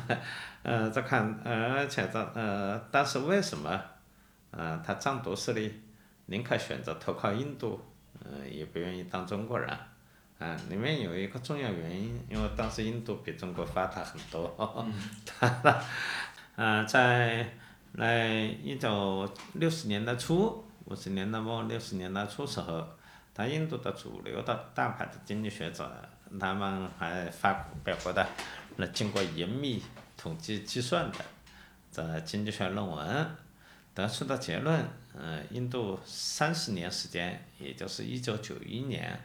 [0.63, 3.79] 呃再看，而且这呃，但是为什么
[4.51, 5.81] 呃他藏独势力
[6.27, 7.79] 宁可选择投靠印度，
[8.23, 9.77] 呃也不愿意当中国人？
[10.39, 14.87] 啊，里面有一个重要原因，因为当时印度比中国发达很多，
[15.25, 15.83] 它，
[16.55, 17.45] 呃，在
[17.97, 22.87] 在一九六十年代初、五十年代末、六十年代初时候，
[23.33, 25.91] 他印度的主流的大牌的经济学者，
[26.39, 27.51] 他们还发
[27.83, 28.25] 表过的
[28.77, 29.83] 那经过严密
[30.15, 31.17] 统计计算的
[31.91, 33.27] 这经济学论文，
[33.93, 39.19] 得出的结论，呃，印度三十年时间，也就是一九九一年。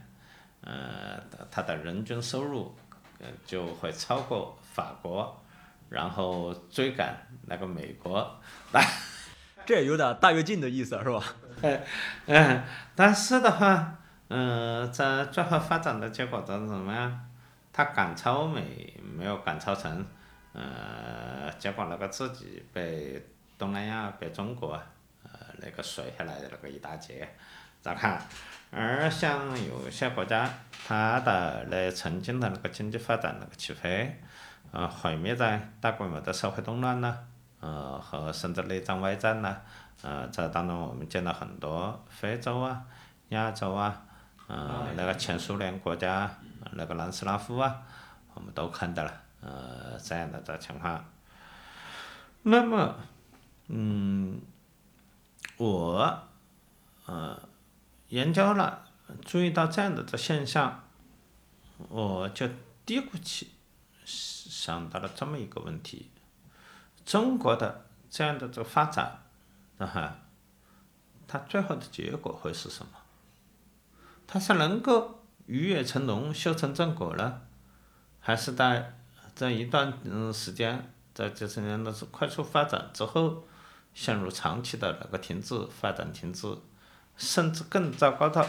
[0.65, 2.75] 呃，它的人均收入，
[3.19, 5.41] 呃，就会超过法国，
[5.89, 7.15] 然后追赶
[7.47, 8.37] 那个美国，
[9.65, 11.23] 这有点大跃进的意思，是吧？
[12.25, 12.63] 嗯，
[12.95, 13.95] 但是的话，
[14.27, 17.29] 嗯、在最后发展的结果是怎么样？
[17.71, 20.05] 他赶超美没有赶超成，
[20.53, 23.25] 呃，结果那个自己被
[23.57, 24.81] 东南亚被中国，
[25.23, 27.27] 呃，那个甩下来的那个一大截，
[27.81, 28.21] 咋看？
[28.77, 30.49] 而像有些国家，
[30.85, 34.21] 它的那曾经的那个经济发展那个起飞，
[34.71, 37.17] 呃，毁灭在大规模的社会动乱呐，
[37.61, 39.55] 呃，和甚至内战外战呐，
[40.01, 42.83] 呃，这当中我们见到很多非洲啊、
[43.29, 44.03] 亚洲啊，
[44.47, 46.29] 呃，那个前苏联国家，
[46.73, 47.81] 那个南斯拉夫啊，
[48.33, 51.01] 我们都看到了，呃，这样的这情况。
[52.43, 52.93] 那么，
[53.69, 54.41] 嗯，
[55.55, 56.19] 我，
[57.05, 57.39] 呃。
[58.09, 58.87] 研究了，
[59.25, 60.83] 注意到这样的这现象，
[61.89, 62.47] 我就
[62.85, 63.51] 嘀咕起，
[64.05, 66.11] 想到了这么一个问题：
[67.05, 69.23] 中国的这样的这个发展，
[69.79, 70.17] 啊哈，
[71.27, 72.91] 它最后的结果会是什么？
[74.27, 77.41] 它是能够鱼跃成龙、修成正果呢，
[78.19, 78.97] 还是在
[79.35, 83.43] 这一段嗯时间，在几十年的快速发展之后，
[83.93, 86.57] 陷入长期的那个停滞、发展停滞？
[87.17, 88.47] 甚至更糟糕的，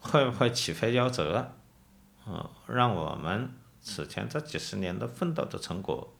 [0.00, 1.52] 会不会起飞夭折？
[2.26, 6.14] 嗯，让我们此前这几十年的奋斗的成果，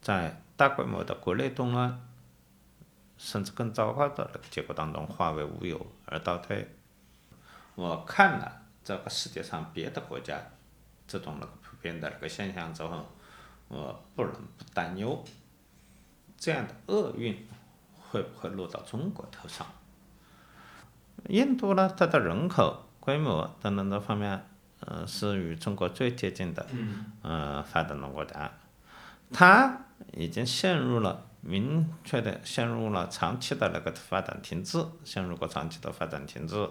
[0.00, 2.06] 在大规模的国内动乱，
[3.18, 6.74] 甚至更糟糕的结果当中化为乌有而倒退。
[7.74, 10.38] 我看了这个世界上别的国家
[11.06, 13.06] 这种那个普遍的那个现象之后，
[13.68, 15.22] 我不能不担忧，
[16.36, 17.46] 这样的厄运
[17.98, 19.66] 会不会落到中国头上？
[21.28, 24.44] 印度呢，它的人口规模等等这方面，
[24.80, 26.66] 呃，是与中国最接近的，
[27.22, 28.50] 呃，发展中国家，
[29.32, 29.80] 它
[30.12, 36.68] 已经陷入了明确的陷入了长期的那个发展停滞，陷入过长期的发展停滞，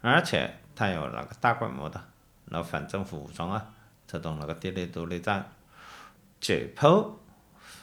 [0.00, 2.00] 而且它有那个大规模的
[2.46, 3.72] 那反政府武装啊，
[4.06, 5.50] 这种那个地内独立战，
[6.40, 7.10] 解剖，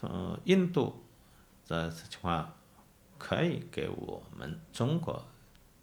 [0.01, 1.03] 呃，印度
[1.65, 2.53] 这情况
[3.17, 5.25] 可以给我们中国。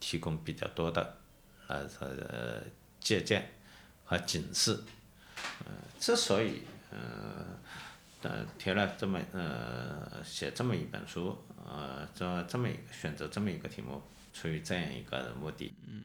[0.00, 1.18] 提供比较多的
[1.68, 2.62] 呃呃
[2.98, 3.48] 借鉴
[4.04, 4.82] 和警示，
[5.66, 7.46] 呃，之所以呃
[8.22, 15.72] 呃提了这么呃写这么一本书，呃这这么一个选择这么一个题目，出于这样一个目的。
[15.86, 16.02] 嗯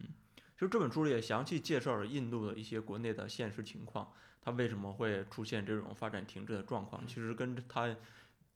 [0.58, 4.10] 就这本书里也详细介绍了印度的一些国内的现实情况，
[4.42, 7.94] 它为什么会出现这种发展停滞的状况，其实跟它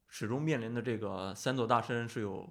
[0.08, 2.50] 始终面临的这个三座大山是有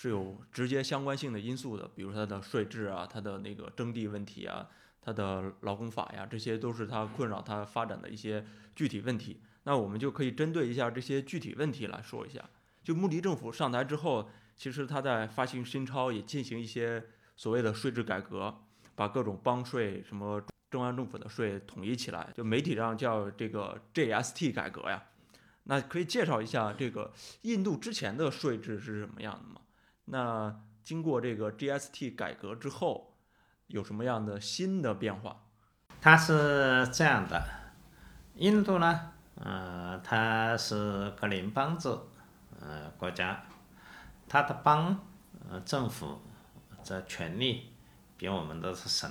[0.00, 4.64] 是有直接相关性的因素的，比如它的税制啊，它的那个征地问题啊，
[5.02, 9.40] 它的劳工法呀，这些都是它困扰它发展的一些具体问题。
[9.64, 12.48] 那我们就可以针对一下这些具体问题来说一下。
[12.84, 18.56] 就穆迪政府上台之后，其实他在发行新钞，也进行一些所谓的税制改革，
[18.94, 25.02] 把各种帮税、什么中央政府的税统一起来，就媒体上叫这个 GST 改革呀。
[25.64, 29.60] 那可以介绍一下这个印度之前的税制是什么样的吗？
[30.10, 33.14] 那经过这个 GST 改革之后，
[33.66, 35.36] 有什么样的新的变化？
[36.00, 37.42] 它是这样的，
[38.36, 41.88] 印度呢，呃，它是个联邦制，
[42.60, 43.42] 呃，国家，
[44.28, 44.98] 它的邦，
[45.50, 46.20] 呃，政府
[46.82, 47.72] 这权力
[48.16, 49.10] 比我们的省，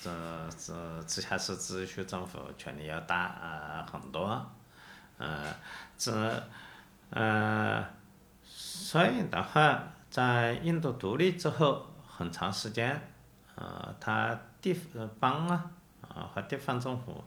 [0.00, 0.10] 这
[0.50, 4.52] 这直辖市自治区政府权力要大啊、很多，
[5.18, 5.54] 呃，
[5.96, 6.42] 这，
[7.10, 7.84] 呃，
[8.44, 9.82] 所以的话，
[10.16, 12.98] 在印度独立之后很长时间，
[13.54, 15.70] 呃，它地方邦啊。
[16.08, 17.22] 啊，和地方政府，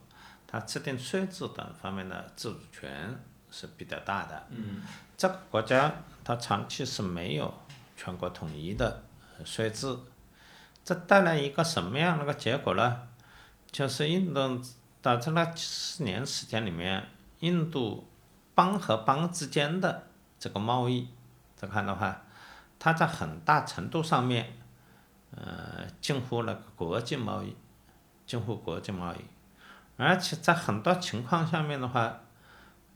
[0.48, 3.16] 它制定税制等方面的自主权
[3.48, 4.46] 是比较大的。
[4.48, 4.82] 嗯，
[5.16, 5.92] 这个国家
[6.24, 7.54] 它长期是没有
[7.96, 9.02] 全国统一的
[9.44, 9.96] 税制，
[10.84, 13.02] 这带来一个什么样的个结果呢？
[13.70, 14.60] 就是印度
[15.00, 17.06] 导致那几十年时间里面，
[17.38, 18.08] 印度
[18.56, 20.08] 邦和邦之间的
[20.40, 21.06] 这个贸易，
[21.56, 22.22] 这看的话，
[22.80, 24.52] 它在很大程度上面，
[25.30, 27.54] 呃，近乎那个国际贸易。
[28.26, 29.18] 近乎国际贸易，
[29.96, 32.20] 而且在很多情况下面的话，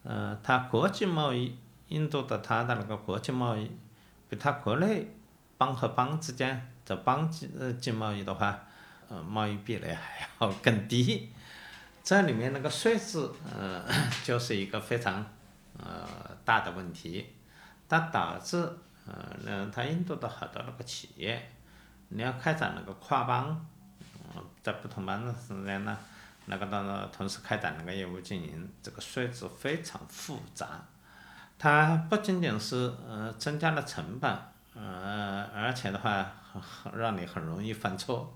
[0.05, 3.69] 呃，它国际贸易，印度的它的那个国际贸易，
[4.29, 5.13] 比它国内
[5.59, 8.61] 邦和邦之间的邦际呃经贸易的话，
[9.09, 11.33] 呃，贸易壁垒还要更低。
[12.05, 13.85] 这里面那个税制，呃，
[14.23, 15.27] 就是一个非常
[15.83, 16.07] 呃
[16.45, 17.35] 大的问题，
[17.89, 21.51] 它导致呃，那它印度的好多那个企业，
[22.09, 23.67] 你要开展那个跨邦。
[24.65, 25.97] 在不同邦的时间呢，
[26.47, 30.67] 那个当中同时开展那个业务经营，这个税制非常复杂，
[31.57, 34.37] 它不仅仅是呃增加了成本，
[34.75, 38.35] 呃而且的话很，让你很容易犯错，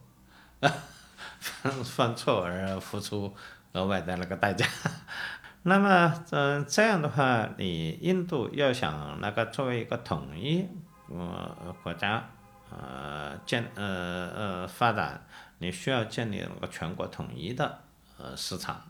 [0.61, 3.35] 犯 犯错而付出
[3.73, 4.67] 额外的那个代价。
[5.69, 10.67] 那么嗯这样的话，你印度要想那个作为一个统一
[11.09, 12.31] 呃国家，
[12.71, 15.23] 呃建呃呃发展。
[15.59, 17.81] 你需要建立那个全国统一的
[18.17, 18.81] 呃市场，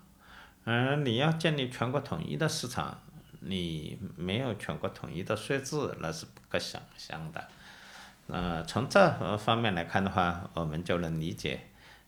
[0.64, 3.00] 而你要建立全国统一的市场，
[3.40, 7.48] 你没有全国统一的税制，那是不可想象的。
[8.26, 11.60] 呃，从这方面来看的话，我们就能理解，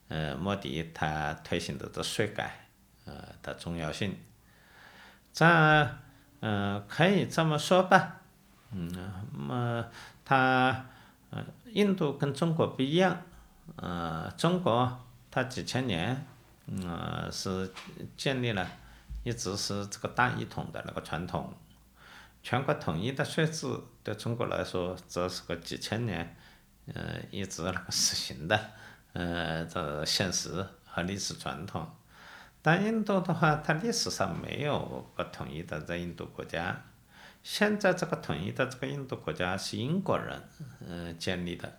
[0.08, 2.68] 呃，莫迪他推行的这税改，
[3.06, 4.14] 呃的重要性。
[5.32, 5.46] 这，
[6.40, 8.20] 嗯，可以这么说吧，
[8.72, 8.90] 嗯，
[9.32, 9.84] 那么
[10.24, 10.86] 他，
[11.30, 13.22] 呃，印度跟中国不一样。
[13.76, 16.26] 呃，中国它几千年，
[16.84, 17.72] 呃，是
[18.16, 18.68] 建立了，
[19.22, 21.54] 一直是这个大一统的那个传统，
[22.42, 23.68] 全国统一的税制
[24.02, 26.36] 对中国来说，这是个几千年，
[26.92, 28.60] 呃，一直那个实行的，
[29.12, 31.88] 呃，这现实和历史传统。
[32.62, 36.84] 但印度的话，它历史上没有个统一的这印度国家，
[37.42, 40.42] 现在这个统一的这个印度国家是英国人，
[40.86, 41.78] 嗯，建立的。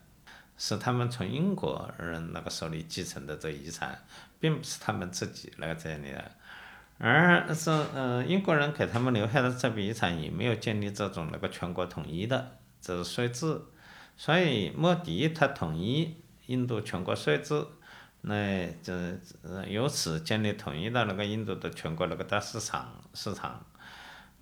[0.57, 3.99] 是他们从英国人那个手里继承的这遗产，
[4.39, 6.31] 并不是他们自己那个建立的，
[6.99, 13.59] 而是呃英国人给他们留下的这笔遗产也没有建立这种那个全国统一的这是税制，
[14.15, 16.15] 所以莫迪他统一
[16.45, 17.65] 印度全国税制，
[18.21, 19.17] 那这
[19.67, 23.65] 由此建立统一的那个印度的全国那个大市场市场，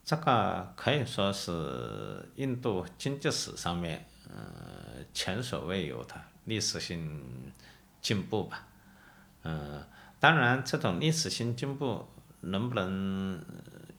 [0.03, 4.35] 这个可以说是印度经济史上面嗯。
[5.11, 6.13] 前所未有的
[6.43, 7.51] 历史性
[7.99, 8.67] 进步吧，
[9.43, 9.83] 嗯，
[10.19, 12.07] 当然这种历史性进步
[12.41, 13.43] 能不能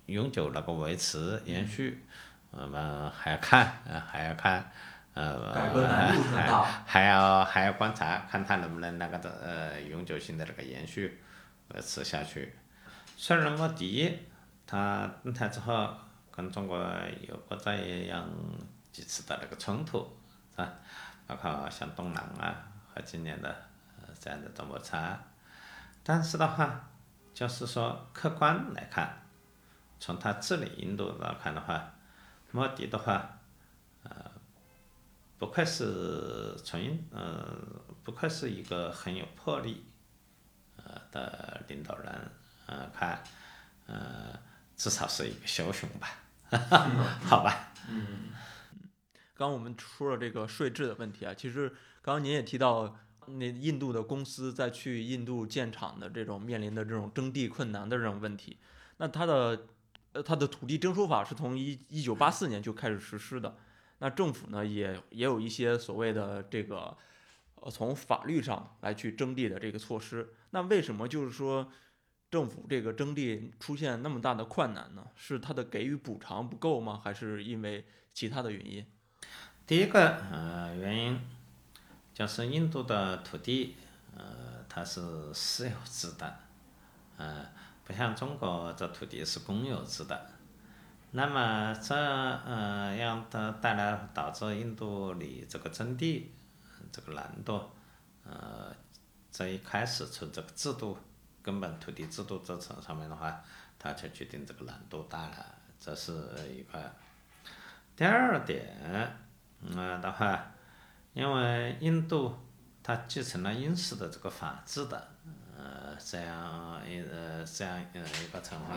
[0.07, 2.05] 永久那个维持延续，
[2.51, 4.71] 我们还要看，还要看，
[5.15, 6.53] 呃，还
[6.87, 11.23] 还要还要观察，看它能不能那个的呃永久性的那个延续
[11.69, 12.55] 维持下去。
[13.17, 14.19] 虽然莫迪
[14.67, 15.95] 他登台之后
[16.31, 16.79] 跟中国
[17.29, 17.73] 有过这
[18.07, 18.29] 样
[18.93, 20.17] 几次的那个冲突。
[20.57, 20.69] 啊，
[21.27, 22.55] 包括像东南啊
[22.93, 23.49] 和今年的
[23.99, 25.19] 呃这样的摩擦，
[26.03, 26.91] 但是的话，
[27.33, 29.23] 就是说客观来看，
[29.99, 31.95] 从他治理印度来看的话，
[32.51, 33.40] 莫迪的话，呃，
[35.41, 37.57] 不愧是从印呃
[38.05, 39.87] 不愧是一个很有魄力
[40.77, 42.31] 呃的领导人，
[42.67, 43.25] 呃看
[43.87, 44.39] 呃
[44.77, 46.11] 至少是一个枭雄吧，
[47.25, 47.73] 好吧。
[47.89, 48.29] 嗯
[49.35, 51.71] 刚我们说了这个税制的问题啊，其实
[52.03, 58.59] 刚刚您也提到，那印度的公司在去印度建厂的这种面临的这种征地困难的这种问题。
[58.99, 59.69] 那它的
[60.13, 63.57] 呃它的土地征收法是从一一九八四年就开始实施的。
[64.01, 66.97] 那政府呢也也有一些所谓的这个
[67.57, 70.35] 呃从法律上来去征地的这个措施。
[70.51, 71.71] 那为什么就是说
[72.31, 75.07] 政府这个征地出现那么大的困难呢？
[75.15, 77.01] 是它的给予补偿不够吗？
[77.05, 78.87] 还是因为其他的原因？
[79.67, 81.21] 第一个呃原因
[82.15, 83.77] 就是印度的土地
[84.17, 86.39] 呃它是私有制的，
[87.19, 87.47] 呃
[87.85, 90.31] 不像中国这土地是公有制的。
[91.13, 96.33] 那么这呃让它带来导致印度里这个征地
[96.93, 97.71] 这个难度，
[98.25, 98.75] 呃
[99.33, 100.97] 这一开始从这个制度
[101.43, 103.43] 根本土地制度这层上面的话，
[103.79, 105.47] 它就决定这个难度大了，
[105.81, 106.13] 这是
[106.49, 106.81] 一块。
[107.97, 108.77] 第二点，
[109.63, 110.53] 嗯的话，
[111.13, 112.35] 因为印度
[112.83, 115.09] 它继承了英式的这个法治的，
[115.57, 118.77] 呃这样一呃这样呃一个成分，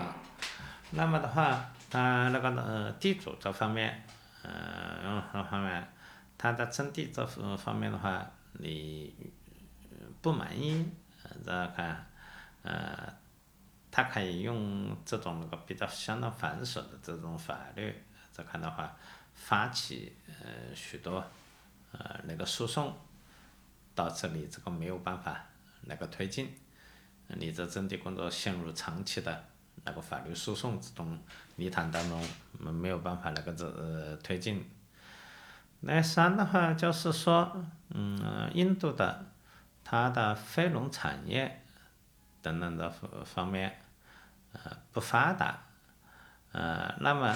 [0.91, 4.03] 那么的话，他那个呃地主这方面，
[4.41, 5.87] 呃这方面，
[6.35, 9.13] 他的征地这方方面的话，你
[10.19, 10.89] 不满意，
[11.45, 12.03] 这看，
[12.63, 13.13] 呃，
[13.91, 17.93] 他可以用这种那个比较相当繁琐的这种法律，
[18.35, 18.97] 这看的话，
[19.35, 21.23] 发起呃许多
[21.91, 22.97] 呃那个诉讼，
[23.93, 25.45] 导致你这个没有办法
[25.81, 26.57] 那个推进，
[27.27, 29.45] 你这征地工作陷入长期的
[29.85, 31.19] 那个法律诉讼之中
[31.55, 32.25] 泥潭当中，
[32.59, 34.69] 没没有办法那个这呃推进。
[35.81, 39.25] 那三的话就是说，嗯，印度的
[39.83, 41.61] 它的非农产业
[42.41, 43.81] 等等的方方面，
[44.53, 45.59] 呃不发达，
[46.53, 47.35] 呃那么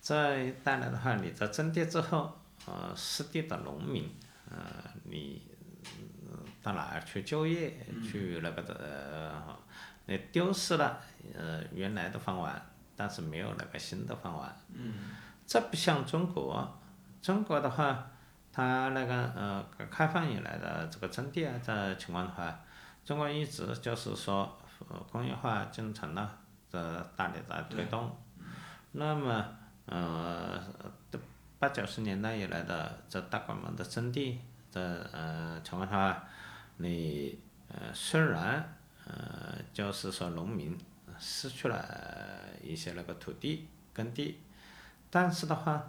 [0.00, 4.10] 这带来的话，你的征地之后，呃失地的农民，
[4.50, 4.56] 呃
[5.04, 5.42] 你
[6.62, 7.86] 到哪儿去就业？
[8.02, 9.58] 去那个的，呃
[10.06, 11.00] 你丢失了
[11.36, 12.60] 呃原来的饭碗，
[12.96, 14.54] 但是没有那个新的饭碗。
[15.46, 16.80] 这不像中国，
[17.20, 18.06] 中国的话，
[18.52, 22.58] 它那个呃开放以来的这个征地啊，这情况的话，
[23.04, 26.30] 中国一直就是说，呃工业化进程呢，
[26.70, 28.16] 这大力在推动。
[28.92, 29.44] 那么，
[29.86, 30.62] 呃，
[31.58, 34.40] 八九十年代以来的这大规模的征地
[34.72, 36.24] 的呃情况下，
[36.76, 37.38] 你
[37.68, 38.76] 呃虽然
[39.06, 40.78] 呃就是说农民
[41.18, 41.84] 失去了
[42.62, 44.40] 一些那个土地耕地，
[45.10, 45.82] 但是的话，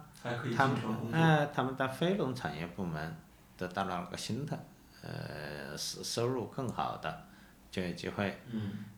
[0.56, 0.76] 他们
[1.12, 3.16] 哎，他们的非农产业部门
[3.56, 4.58] 得到了个新的，
[5.02, 7.24] 呃，收收入更好的
[7.70, 8.38] 就业机会，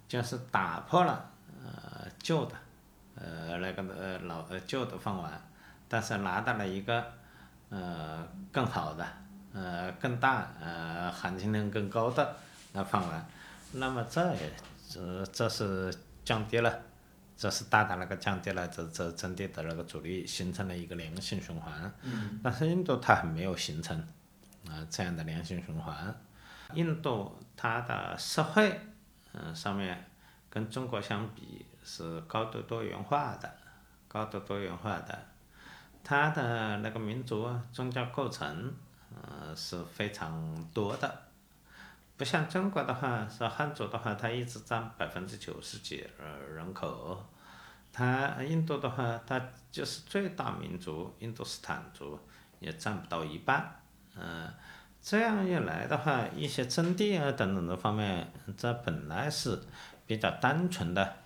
[0.06, 1.30] 就是打破了
[1.64, 2.54] 呃旧的，
[3.14, 5.40] 呃那个呃老呃旧的饭碗，
[5.88, 7.04] 但是拿到了一个
[7.70, 9.06] 呃更好的，
[9.54, 12.36] 呃更大呃含金量更高的
[12.72, 13.26] 那饭碗，
[13.72, 14.52] 那么这也
[14.88, 15.94] 这这是
[16.24, 16.82] 降低了。
[17.40, 21.94] 这是大大那个降低了这这征地的那个阻力，形成了一个良性循环。
[22.42, 23.96] 但是印度它还没有形成
[24.66, 26.12] 啊这样的良性循环。
[26.74, 28.80] 印度它的社会
[29.34, 30.04] 嗯上面
[30.50, 33.48] 跟中国相比是高度多元化的，
[34.08, 35.16] 高度多元化的。
[36.02, 38.74] 它的那个民族宗教构成
[39.12, 41.22] 嗯是非常多的，
[42.18, 47.24] 不像中国的话，是汉族的话，它一直占百分之九十几呃人口。
[47.92, 49.40] 它印度的话，它
[49.70, 52.18] 就是最大民族印度斯坦族
[52.58, 53.80] 也占不到一半，
[54.16, 54.52] 嗯、
[55.00, 59.58] 这样一来的话，一些征地啊等等的方面，这本来是
[60.06, 61.16] 比较单纯的，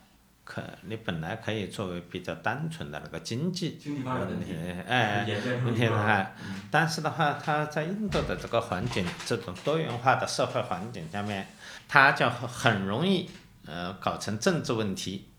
[0.53, 4.55] 可你本来可以作为比较单纯的那个经济经济发展问题
[4.87, 5.25] 哎，
[5.65, 6.31] 问题的一个话，
[6.71, 11.47] 但是的话，它在印度的这个环境，这种多元化的社会环境下面，
[11.89, 13.31] 它就很容易
[13.65, 15.31] 呃搞成政治问题。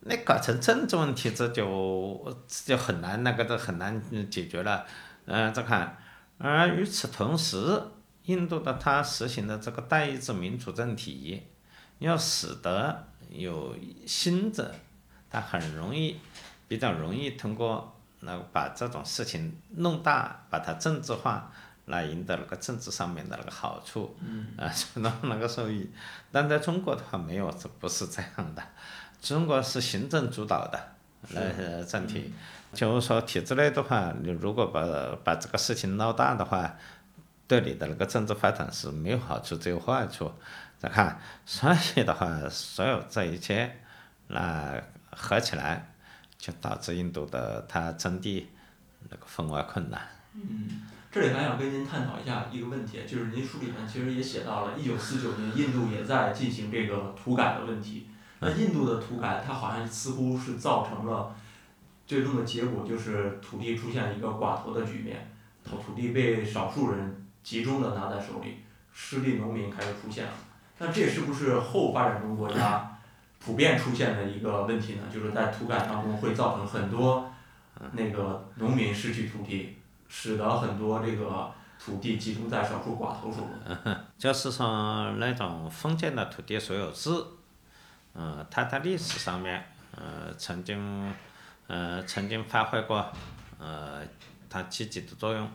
[0.00, 4.84] 那搞成政治问题，这就这就很难那个的很难嗯解决了。
[5.24, 5.96] 嗯、再看，
[6.36, 7.56] 而与此同时，
[8.24, 11.42] 印度的它实行的这个代议制民主政体，
[12.00, 13.76] 要使得有
[14.06, 14.74] 心者，
[15.30, 16.16] 他很容易，
[16.66, 21.52] 比较容易通过那把这种事情弄大，把它政治化，
[21.86, 24.16] 来赢得那个政治上面的那个好处，
[24.56, 25.90] 啊，受到那个收益。
[26.32, 28.62] 但在中国的话，没有，这不是这样的。
[29.20, 30.78] 中国是行政主导的
[31.34, 32.32] 呃政体，
[32.72, 34.82] 就是说体制内的话，你如果把
[35.24, 36.76] 把这个事情闹大的话，
[37.46, 40.30] 对你的那个政治发展是没有好处，只有坏处。
[40.78, 43.78] 再看，所以的话，所有这一切，
[44.28, 45.92] 那合起来，
[46.38, 48.48] 就导致印度的它征地
[49.10, 50.00] 那个分外困难。
[50.34, 58.06] 嗯这里还想跟您探讨一下一个问题，就是您书里面其实也写到了，一九四九年印度也在进行这个土改的问题。
[58.40, 61.34] 那印度的土改，它好像似乎是造成了
[62.06, 65.28] 最终的结果，就是土地出现一个寡头的局面，
[65.64, 68.58] 土土地被少数人集中的拿在手里，
[68.92, 70.32] 失地农民开始出现了。
[70.78, 72.98] 那这是不是后发展中国家
[73.38, 75.02] 普遍出现的一个问题呢？
[75.12, 77.30] 就是在土改当中会造成很多
[77.92, 79.76] 那个农民失去土地，
[80.08, 81.50] 使得很多这个
[81.84, 83.96] 土地集中在少数寡头手中。
[84.18, 87.10] 就是说那种封建的土地所有制，
[88.14, 89.64] 嗯，它在历史上面，
[89.96, 91.14] 呃，曾经，
[91.66, 93.10] 呃，曾经发挥过，
[93.58, 94.02] 呃，
[94.50, 95.48] 它积极的作用。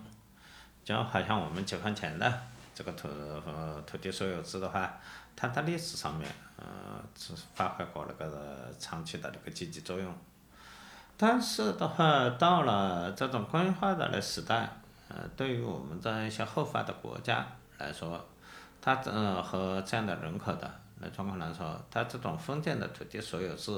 [0.86, 2.42] 就好像我们解放前的
[2.74, 5.00] 这个土呃土地所有制的话，
[5.36, 6.66] 它在历史上面，呃，
[7.16, 10.14] 是发挥过那个长期的那个积极作用。
[11.16, 14.70] 但是的话，到了这种工业化的那时代，
[15.10, 17.46] 呃，对于我们这样一些后发的国家
[17.78, 18.28] 来说，
[18.82, 20.70] 它呃和这样的人口的
[21.00, 23.72] 那状况来说，它这种封建的土地所有制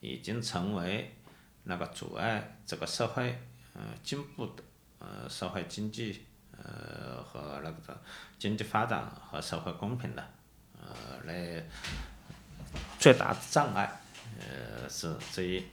[0.00, 1.16] 已经成为
[1.62, 3.38] 那个阻碍这个社会
[3.74, 4.62] 呃进步的
[4.98, 6.26] 呃社会经济
[6.64, 8.00] 呃和那个
[8.38, 10.24] 经济发展和社会公平的
[10.80, 11.62] 呃那
[12.98, 13.90] 最大的障碍
[14.40, 15.64] 呃是之一。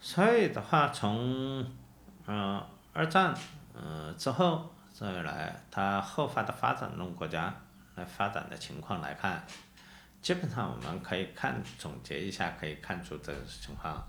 [0.00, 1.66] 所以的话，从
[2.26, 3.34] 嗯二战
[3.74, 7.54] 嗯之后再来，它后发的发展中国家
[7.96, 9.44] 来发展的情况来看，
[10.22, 14.02] 基本上我们可以看总结一下，可以看出这个情况。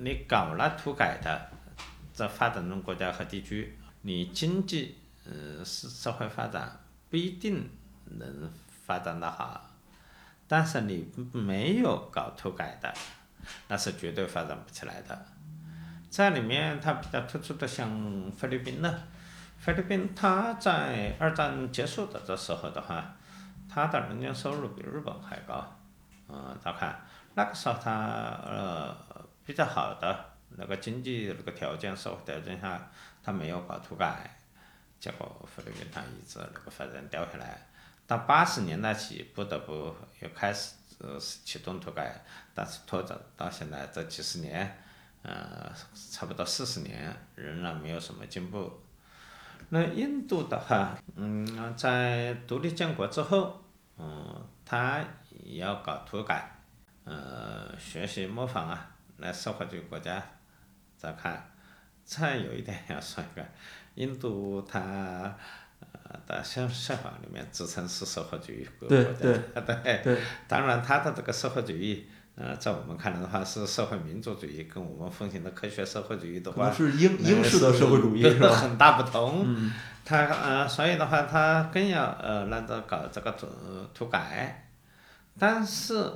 [0.00, 1.50] 你搞了土改的，
[2.12, 4.96] 在发展中国家和地区，你经济
[5.28, 7.68] 嗯是社会发展不一定
[8.04, 8.50] 能
[8.86, 9.70] 发展的好，
[10.46, 12.92] 但是你没有搞土改的。
[13.68, 15.24] 那是绝对发展不起来的。
[16.10, 18.92] 在里面，它比较突出的像菲律宾呢，
[19.56, 23.14] 菲律宾它在二战结束的这时候的话，
[23.68, 25.64] 它的人均收入比日本还高。
[26.28, 27.00] 嗯，大看
[27.34, 27.92] 那个时候它
[28.44, 28.96] 呃
[29.44, 30.24] 比较好的
[30.56, 32.90] 那个经济那个条件、社会条件下，
[33.22, 34.35] 它没有搞土改，
[34.98, 37.66] 结果菲律宾它一直那个发展掉下来。
[38.06, 42.24] 到八十年代起，不得不又开始呃启动土改。
[42.54, 44.82] 但是拖着到现在这几十年，
[45.22, 45.70] 呃，
[46.10, 48.80] 差不多四十年，仍然没有什么进步。
[49.68, 53.62] 那印度的话，嗯，在独立建国之后，
[53.98, 55.04] 嗯，他
[55.44, 56.50] 也要搞土改，
[57.04, 60.22] 呃，学习模仿啊，那社会主义国家，
[60.96, 61.52] 再看，
[62.04, 63.44] 再有一点要说一个，
[63.96, 64.78] 印度它，
[65.80, 69.04] 呃，的宪宪法里面自称是社会主义国家，对
[69.84, 70.18] 对对，
[70.48, 72.06] 当然它的这个社会主义。
[72.38, 78.50] 呃，在我们看来的话，是社会民主主义跟我们奉行的科学社会主义的话，是英英式的社会主义是吧？
[78.50, 79.42] 很大不同。
[79.46, 79.72] 嗯。
[80.04, 83.46] 他呃，所以的话，它更要呃，那个搞这个土
[83.94, 84.68] 土改，
[85.38, 86.12] 但是，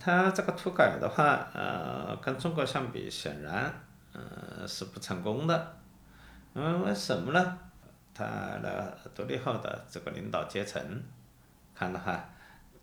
[0.00, 3.72] 它这个土改的话，呃，跟中国相比，显然，
[4.12, 5.77] 呃，是不成功的。
[6.54, 7.58] 嗯，为什么呢？
[8.14, 11.02] 他的独立后的这个领导阶层，
[11.74, 12.30] 看的话，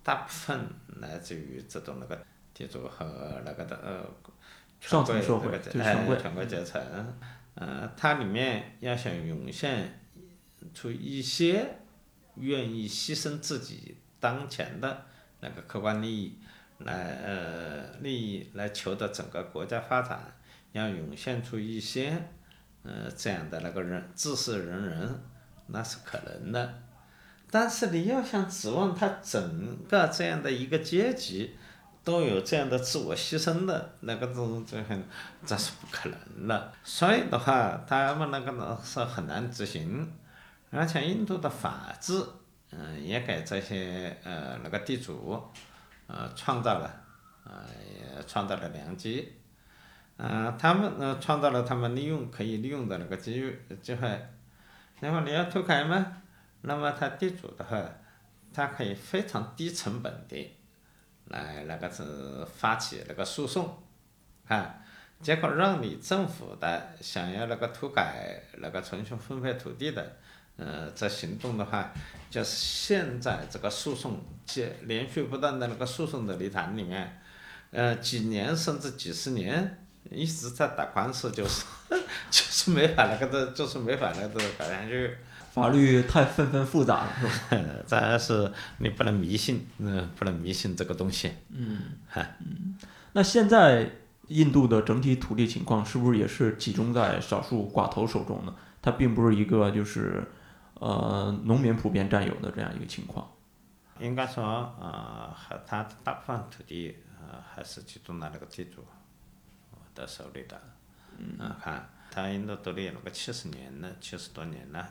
[0.04, 0.70] 大部分
[1.02, 2.26] 来自于这种那个。
[2.58, 4.02] 地主和那个的呃，
[4.80, 6.82] 权贵这个哎，权贵阶层，
[7.56, 10.00] 呃，它里面要想涌现
[10.74, 11.80] 出一些
[12.36, 15.04] 愿意牺牲自己当前的
[15.42, 16.40] 那个客观利益
[16.78, 16.94] 来
[17.26, 20.38] 呃利益来求得整个国家发展，
[20.72, 22.30] 要涌现出一些
[22.86, 25.24] 呃这样的那个人志士仁人，
[25.68, 26.74] 那是可能的，
[27.50, 31.56] 但是你要想指望他整个这样的一个阶级。
[32.06, 35.04] 都有这样的自我牺牲的那个种，这很，
[35.44, 36.72] 这是不可能的。
[36.84, 40.08] 所以的话，他们那个呢是很难执行，
[40.70, 42.24] 而且印度的法治，
[42.70, 45.42] 嗯，也给这些呃那个地主，
[46.06, 47.02] 呃创造了，
[47.44, 47.52] 呃
[47.92, 49.34] 也创造了良机，
[50.18, 54.28] 嗯，他们呃创造了他们利用可以利用的那个机遇机会。
[55.00, 56.22] 那么你要土改吗？
[56.62, 57.82] 那么他地主的话，
[58.54, 60.52] 他可以非常低成本的。
[61.26, 63.82] 来那个是发起那个诉讼，
[64.48, 64.76] 啊，
[65.22, 70.18] 结果让你政府的想要那个土改那个重新分配土地的，
[70.56, 71.92] 呃，这行动的话，
[72.30, 77.20] 就是现在这个诉讼接连续不断的那个诉讼的泥潭里面，
[77.72, 81.66] 呃，几年甚至几十年一直在打官司，就是
[82.30, 85.14] 就是没法那个的，就是没法那个反正就。
[85.56, 87.64] 法律太纷纷复杂了，是吧？
[87.86, 91.32] 再是你不能迷信，嗯，不能迷信这个东西。
[91.50, 91.80] 嗯，
[92.14, 92.78] 嗯，
[93.14, 93.90] 那现在
[94.28, 98.54] 印度的整体土地情况是不是也是集中在少数寡头手中呢？
[98.82, 100.26] 它并不是一个就是
[100.74, 103.26] 呃农民普遍占有的这样一个情况。
[104.02, 104.44] 应该说，
[104.78, 108.84] 呃，还它大部分土地，呃，还是集中在那个地主
[109.96, 110.62] 的手里的。
[111.18, 111.38] 嗯。
[111.60, 114.88] 看，它印度独立那个七十年了，七十多年了，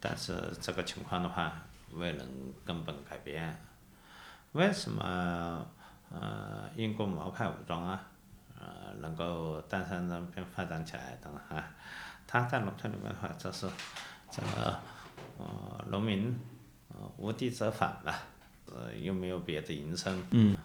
[0.00, 1.52] 但是这个情况的话，
[1.92, 2.26] 未能
[2.64, 3.60] 根本改变。
[4.52, 5.66] 为什么
[6.10, 8.06] 呃英国毛派武装啊，
[8.58, 11.74] 呃能够诞生人并发展起来的啊？
[12.26, 13.68] 它在农村里面的话，就是
[14.30, 14.78] 这个
[15.36, 16.38] 呃农民。
[17.16, 18.12] 无地则返了，
[18.66, 20.20] 呃，又没有别的营生。
[20.30, 20.56] 嗯，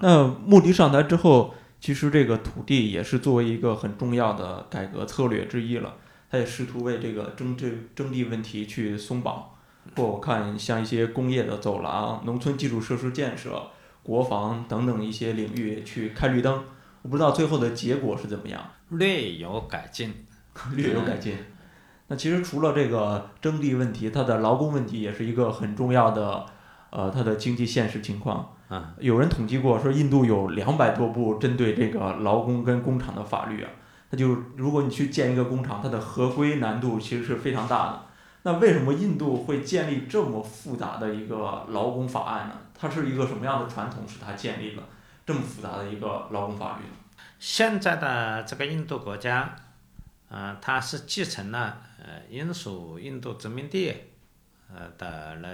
[0.00, 1.52] 那穆迪上台之后，
[1.82, 5.96] 其实这个土地也是作为一个很重要的改革策略之一了。
[6.30, 9.50] 他也试图为这个征这征地问题去松绑。
[9.96, 13.60] 不，我看像一些工业的走廊、农村基础设施建设、
[14.04, 16.62] 国防等等一些领域去开绿灯。
[17.02, 18.64] 我不知道最后的结果是怎么样。
[18.90, 20.14] 略有改进，
[20.76, 21.34] 略有改进。
[22.06, 26.46] 那其实除了这个征地问题，它的劳工问题也是一个很重要的，
[26.92, 28.54] 呃，它的经济现实情况。
[28.68, 33.70] 啊，有人统计过说，印度有两百多部针对这个劳工跟工厂的法律啊。
[34.10, 38.02] 它就如果你去建一个工厂，它的合规难度其实是非常大的。
[38.44, 42.54] 那为什么印度会建立这么复杂的一个劳工法案呢？
[42.78, 44.82] 它是一个什么样的传统使它建立了
[45.24, 47.24] 这么复杂的一个劳工法律呢？
[47.38, 49.54] 现在的这个印度国家，
[50.30, 51.78] 嗯，它是继承了。
[52.04, 53.94] 呃，英属印度殖民地，
[54.74, 55.48] 呃的那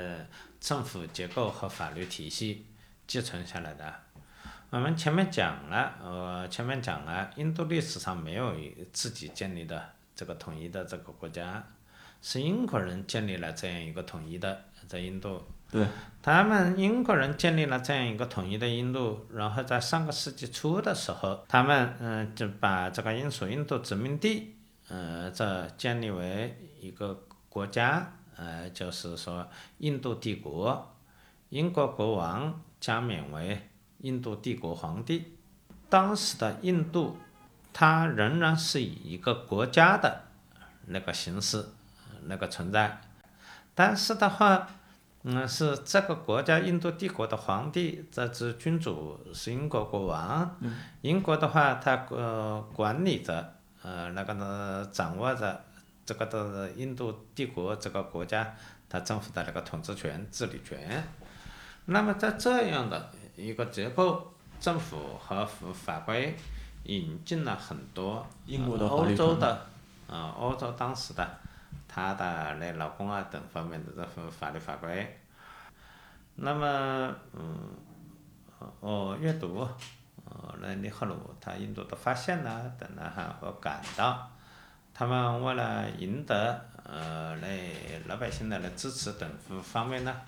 [0.61, 2.67] 政府结构和法律体系
[3.07, 3.95] 继承下来的。
[4.71, 8.55] 我们前面讲了，呃，前面讲了，印度历史上没有
[8.93, 9.83] 自己建立的
[10.15, 11.65] 这个统一的这个国家，
[12.21, 15.43] 是英国人建立了这样一个统一的在印度。
[15.71, 15.87] 对。
[16.21, 24.55] 他们英国人建立了这样一个统一的印度，然后在上个世纪初的时候，他们嗯就把这个英属印度殖民地。
[24.89, 30.95] 呃，这建立为一个国家，呃，就是说印度帝国，
[31.49, 33.69] 英国国王加冕为
[33.99, 35.37] 印度帝国皇帝。
[35.91, 37.17] 当时的印度，
[37.73, 40.23] 它仍然是以一个国家的
[40.87, 41.67] 那个形式
[42.27, 43.01] 那个存在，
[43.75, 44.69] 但是的话，
[45.25, 50.57] 嗯，是这个国家印度帝国的皇帝，这支君主是英国国王。
[51.01, 53.55] 英国的话，它呃管理着。
[53.81, 55.65] 呃，那个呢，掌握着
[56.09, 58.55] 这个的印度帝国这个国家，
[58.89, 61.05] 它政府的那个统治权、治理权。
[61.85, 66.35] 那么在这样的一个结构，政府和法规
[66.85, 69.67] 引进了很多英国的欧洲的，
[70.09, 71.29] 啊，欧洲当时的
[71.87, 75.21] 他的那劳工啊等方面的这份法律法规。
[76.37, 77.55] 那么，嗯，
[78.81, 79.69] 哦，阅读。
[80.25, 84.31] 哦，那尼赫鲁他印度的发现呢，等等哈，我感到，
[84.99, 87.47] 他们为了赢得呃那
[88.09, 89.31] 老百姓的那支持等
[89.63, 90.21] 方面呢，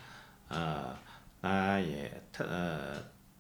[0.47, 0.97] 呃，
[1.41, 2.95] 那也特呃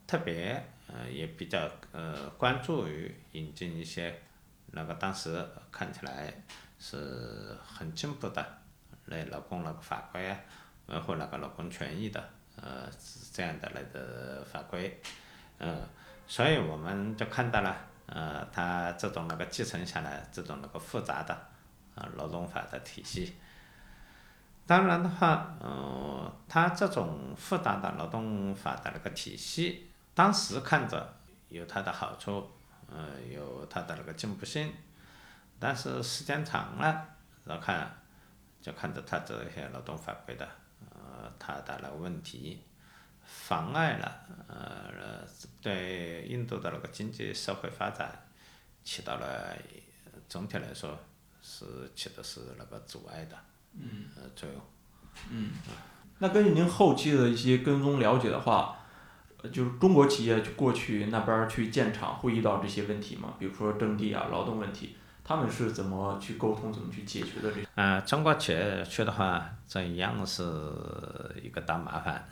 [0.08, 4.12] 特别呃也比较呃关注于引进一些
[4.72, 6.34] 那个当时看起来
[6.80, 8.44] 是很进步的
[9.04, 10.36] 那劳工那个法规啊，
[10.86, 12.20] 维护那个劳工权益的
[12.60, 12.90] 呃
[13.32, 15.00] 这样的那个法规，
[15.58, 15.80] 嗯。
[16.26, 17.76] 所以我们就看到了，
[18.12, 21.32] 呃，他这种那个继承下来这种那个复杂的，
[21.94, 23.36] 啊，劳动法的体系。
[24.66, 31.14] 当然的话，嗯，他这种复杂的劳动法的那个体系，当时看着
[31.48, 32.50] 有它的好处，
[32.88, 34.72] 呃，有它的那个进步性，
[35.60, 37.06] 但是时间长了，
[37.44, 37.88] 然后看，
[38.60, 40.48] 就看着它这些劳动法规的，
[40.90, 42.62] 呃，它的那个问题。
[43.32, 45.24] 妨碍了，呃，
[45.62, 48.26] 对印度的那个经济社会发展
[48.82, 49.56] 起到了
[50.28, 50.98] 总体来说
[51.40, 51.64] 是
[51.94, 53.36] 起的是那个阻碍的，
[54.16, 54.60] 呃作用。
[55.30, 55.50] 嗯。
[56.18, 58.76] 那根据您后期的一些跟踪了解的话，
[59.50, 63.34] 就是中国企业过去那边去建厂会遇到这些问题吗？
[63.38, 67.50] 比如说征地啊、劳动问题，他们是怎么去沟通、怎么去解决的？
[67.52, 67.64] 这？
[67.74, 70.42] 啊，中国企业去的话，这一样是
[71.42, 72.28] 一个大麻烦。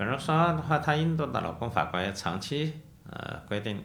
[0.00, 2.80] 比如说的话，他印度的劳工法规长期
[3.10, 3.84] 呃规定，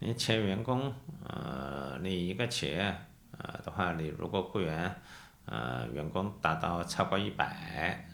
[0.00, 0.92] 你企业员工
[1.24, 2.92] 呃你一个企业
[3.38, 4.92] 呃的话，你如果雇员
[5.44, 8.04] 呃员工达到超过一百，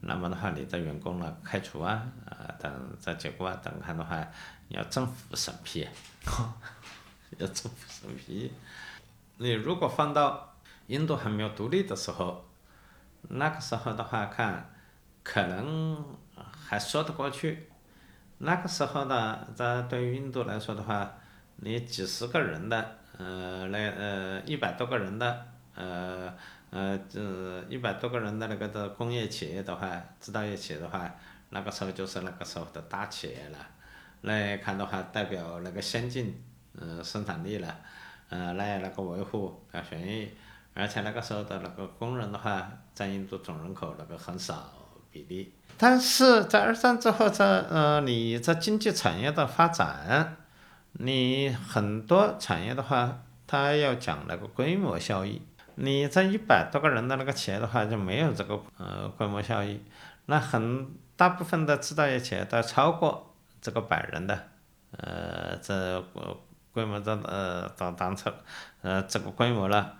[0.00, 4.26] 那么的话你的员工呢开除啊呃等这结果啊等看的话
[4.68, 5.86] 要政府审批，
[7.36, 8.50] 要政府审批。
[9.36, 10.54] 你如果放到
[10.86, 12.42] 印度还没有独立的时候，
[13.28, 14.70] 那个时候的话看
[15.22, 16.02] 可能。
[16.68, 17.68] 还说得过去，
[18.38, 21.14] 那个时候呢，在对于印度来说的话，
[21.56, 25.46] 你几十个人的，呃，那呃一百多个人的，
[25.76, 26.34] 呃
[26.70, 27.20] 呃，这
[27.68, 31.08] 一百多个人的那个的工业企业的话，制造业企业的话，
[31.50, 33.58] 那个时候就是那个时候的大企业了。
[34.22, 36.42] 来看的话，代表那个先进
[36.76, 37.78] 呃生产力了，
[38.30, 40.28] 嗯来那个维护啊，权益，
[40.74, 44.72] 而且那个时候的那个工人的话，在印度总人口那个很少
[45.12, 45.54] 比例。
[45.78, 50.36] 但是在二战之后，这呃你这经济产业的发展，
[50.92, 55.42] 你很多产业的话，它要讲那个规模效益。
[55.74, 59.82] 你这一百多个人的那个企业的话，就没有这个呃规模效益。
[60.24, 64.48] 那很大部分的制造业企业都超过这个百人的，
[64.92, 66.02] 呃，这
[66.72, 68.32] 规模的呃当当成
[68.80, 69.94] 呃这个规模了。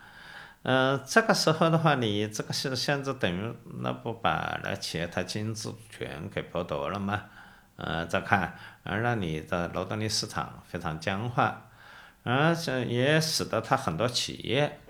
[0.68, 7.22] 嗯，这个时候的话，你这个是限制等于那不把那企业它经营自主权给剥夺了吗？
[7.76, 11.70] 呃，再看，而让你的劳动力市场非常僵化，
[12.24, 14.80] 而且也使得它很多企业，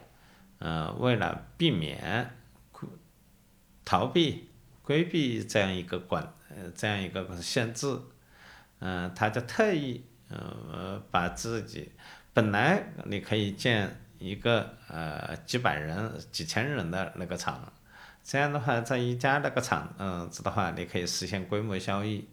[0.60, 2.30] 呃，为了避免
[3.84, 4.48] 逃避、
[4.80, 8.00] 规避这样一个管呃这样一个限制，
[8.78, 11.92] 嗯，他就特意呃把自己
[12.32, 17.60] 本来你可以建一个呃几百人、几千人的那个厂，
[18.24, 22.28] 这样的话在一家那个厂嗯子的话，你可以实现规模效益。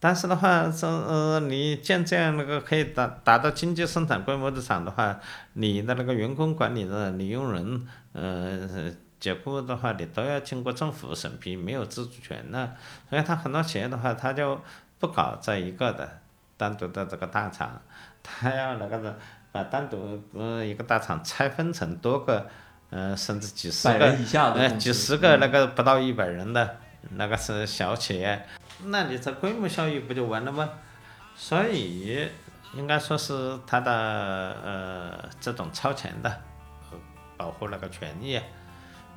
[0.00, 5.18] 但是的话，这呃，你建这样那个可以达达到经济生产规模的厂的话，
[5.54, 12.76] 你的那个员工管理的你用人，呃，解雇的话，你都要经过政府审批，没有自主权的。
[13.10, 14.60] 所以，他很多企业的话，他就
[15.00, 16.20] 不搞这一个的
[16.56, 17.82] 单独的这个大厂，
[18.22, 19.18] 他要那个的
[19.50, 22.48] 把单独呃一个大厂拆分成多个，
[22.90, 26.76] 呃，甚至几十个，百人以下的呃，几十个那个不到一百人的，
[27.10, 28.46] 那个是小企业。
[28.84, 30.68] 那你这规模效益不就完了吗？
[31.34, 32.28] 所以
[32.74, 36.28] 应该说是他的呃这种超前的
[36.90, 36.98] 呃
[37.36, 38.40] 保护那个权益，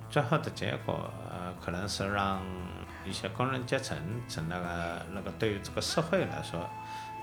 [0.09, 2.41] 最后的结果呃可能是让
[3.05, 3.97] 一些工人阶层
[4.29, 6.69] 成那个那个对于这个社会来说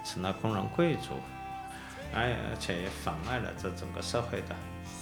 [0.04, 1.14] 成了工人贵族，
[2.14, 4.56] 而且也妨碍了这整个社会的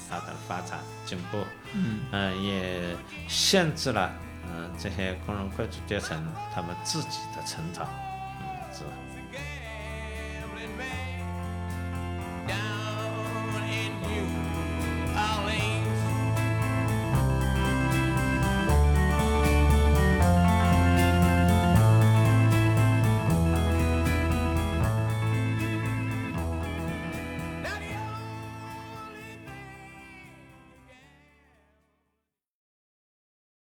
[0.08, 1.38] 它的发展进步，
[1.74, 2.96] 嗯、也
[3.28, 4.12] 限制了。
[4.48, 6.16] 嗯，这些工人贵族阶层
[6.54, 7.88] 他们自己的成长。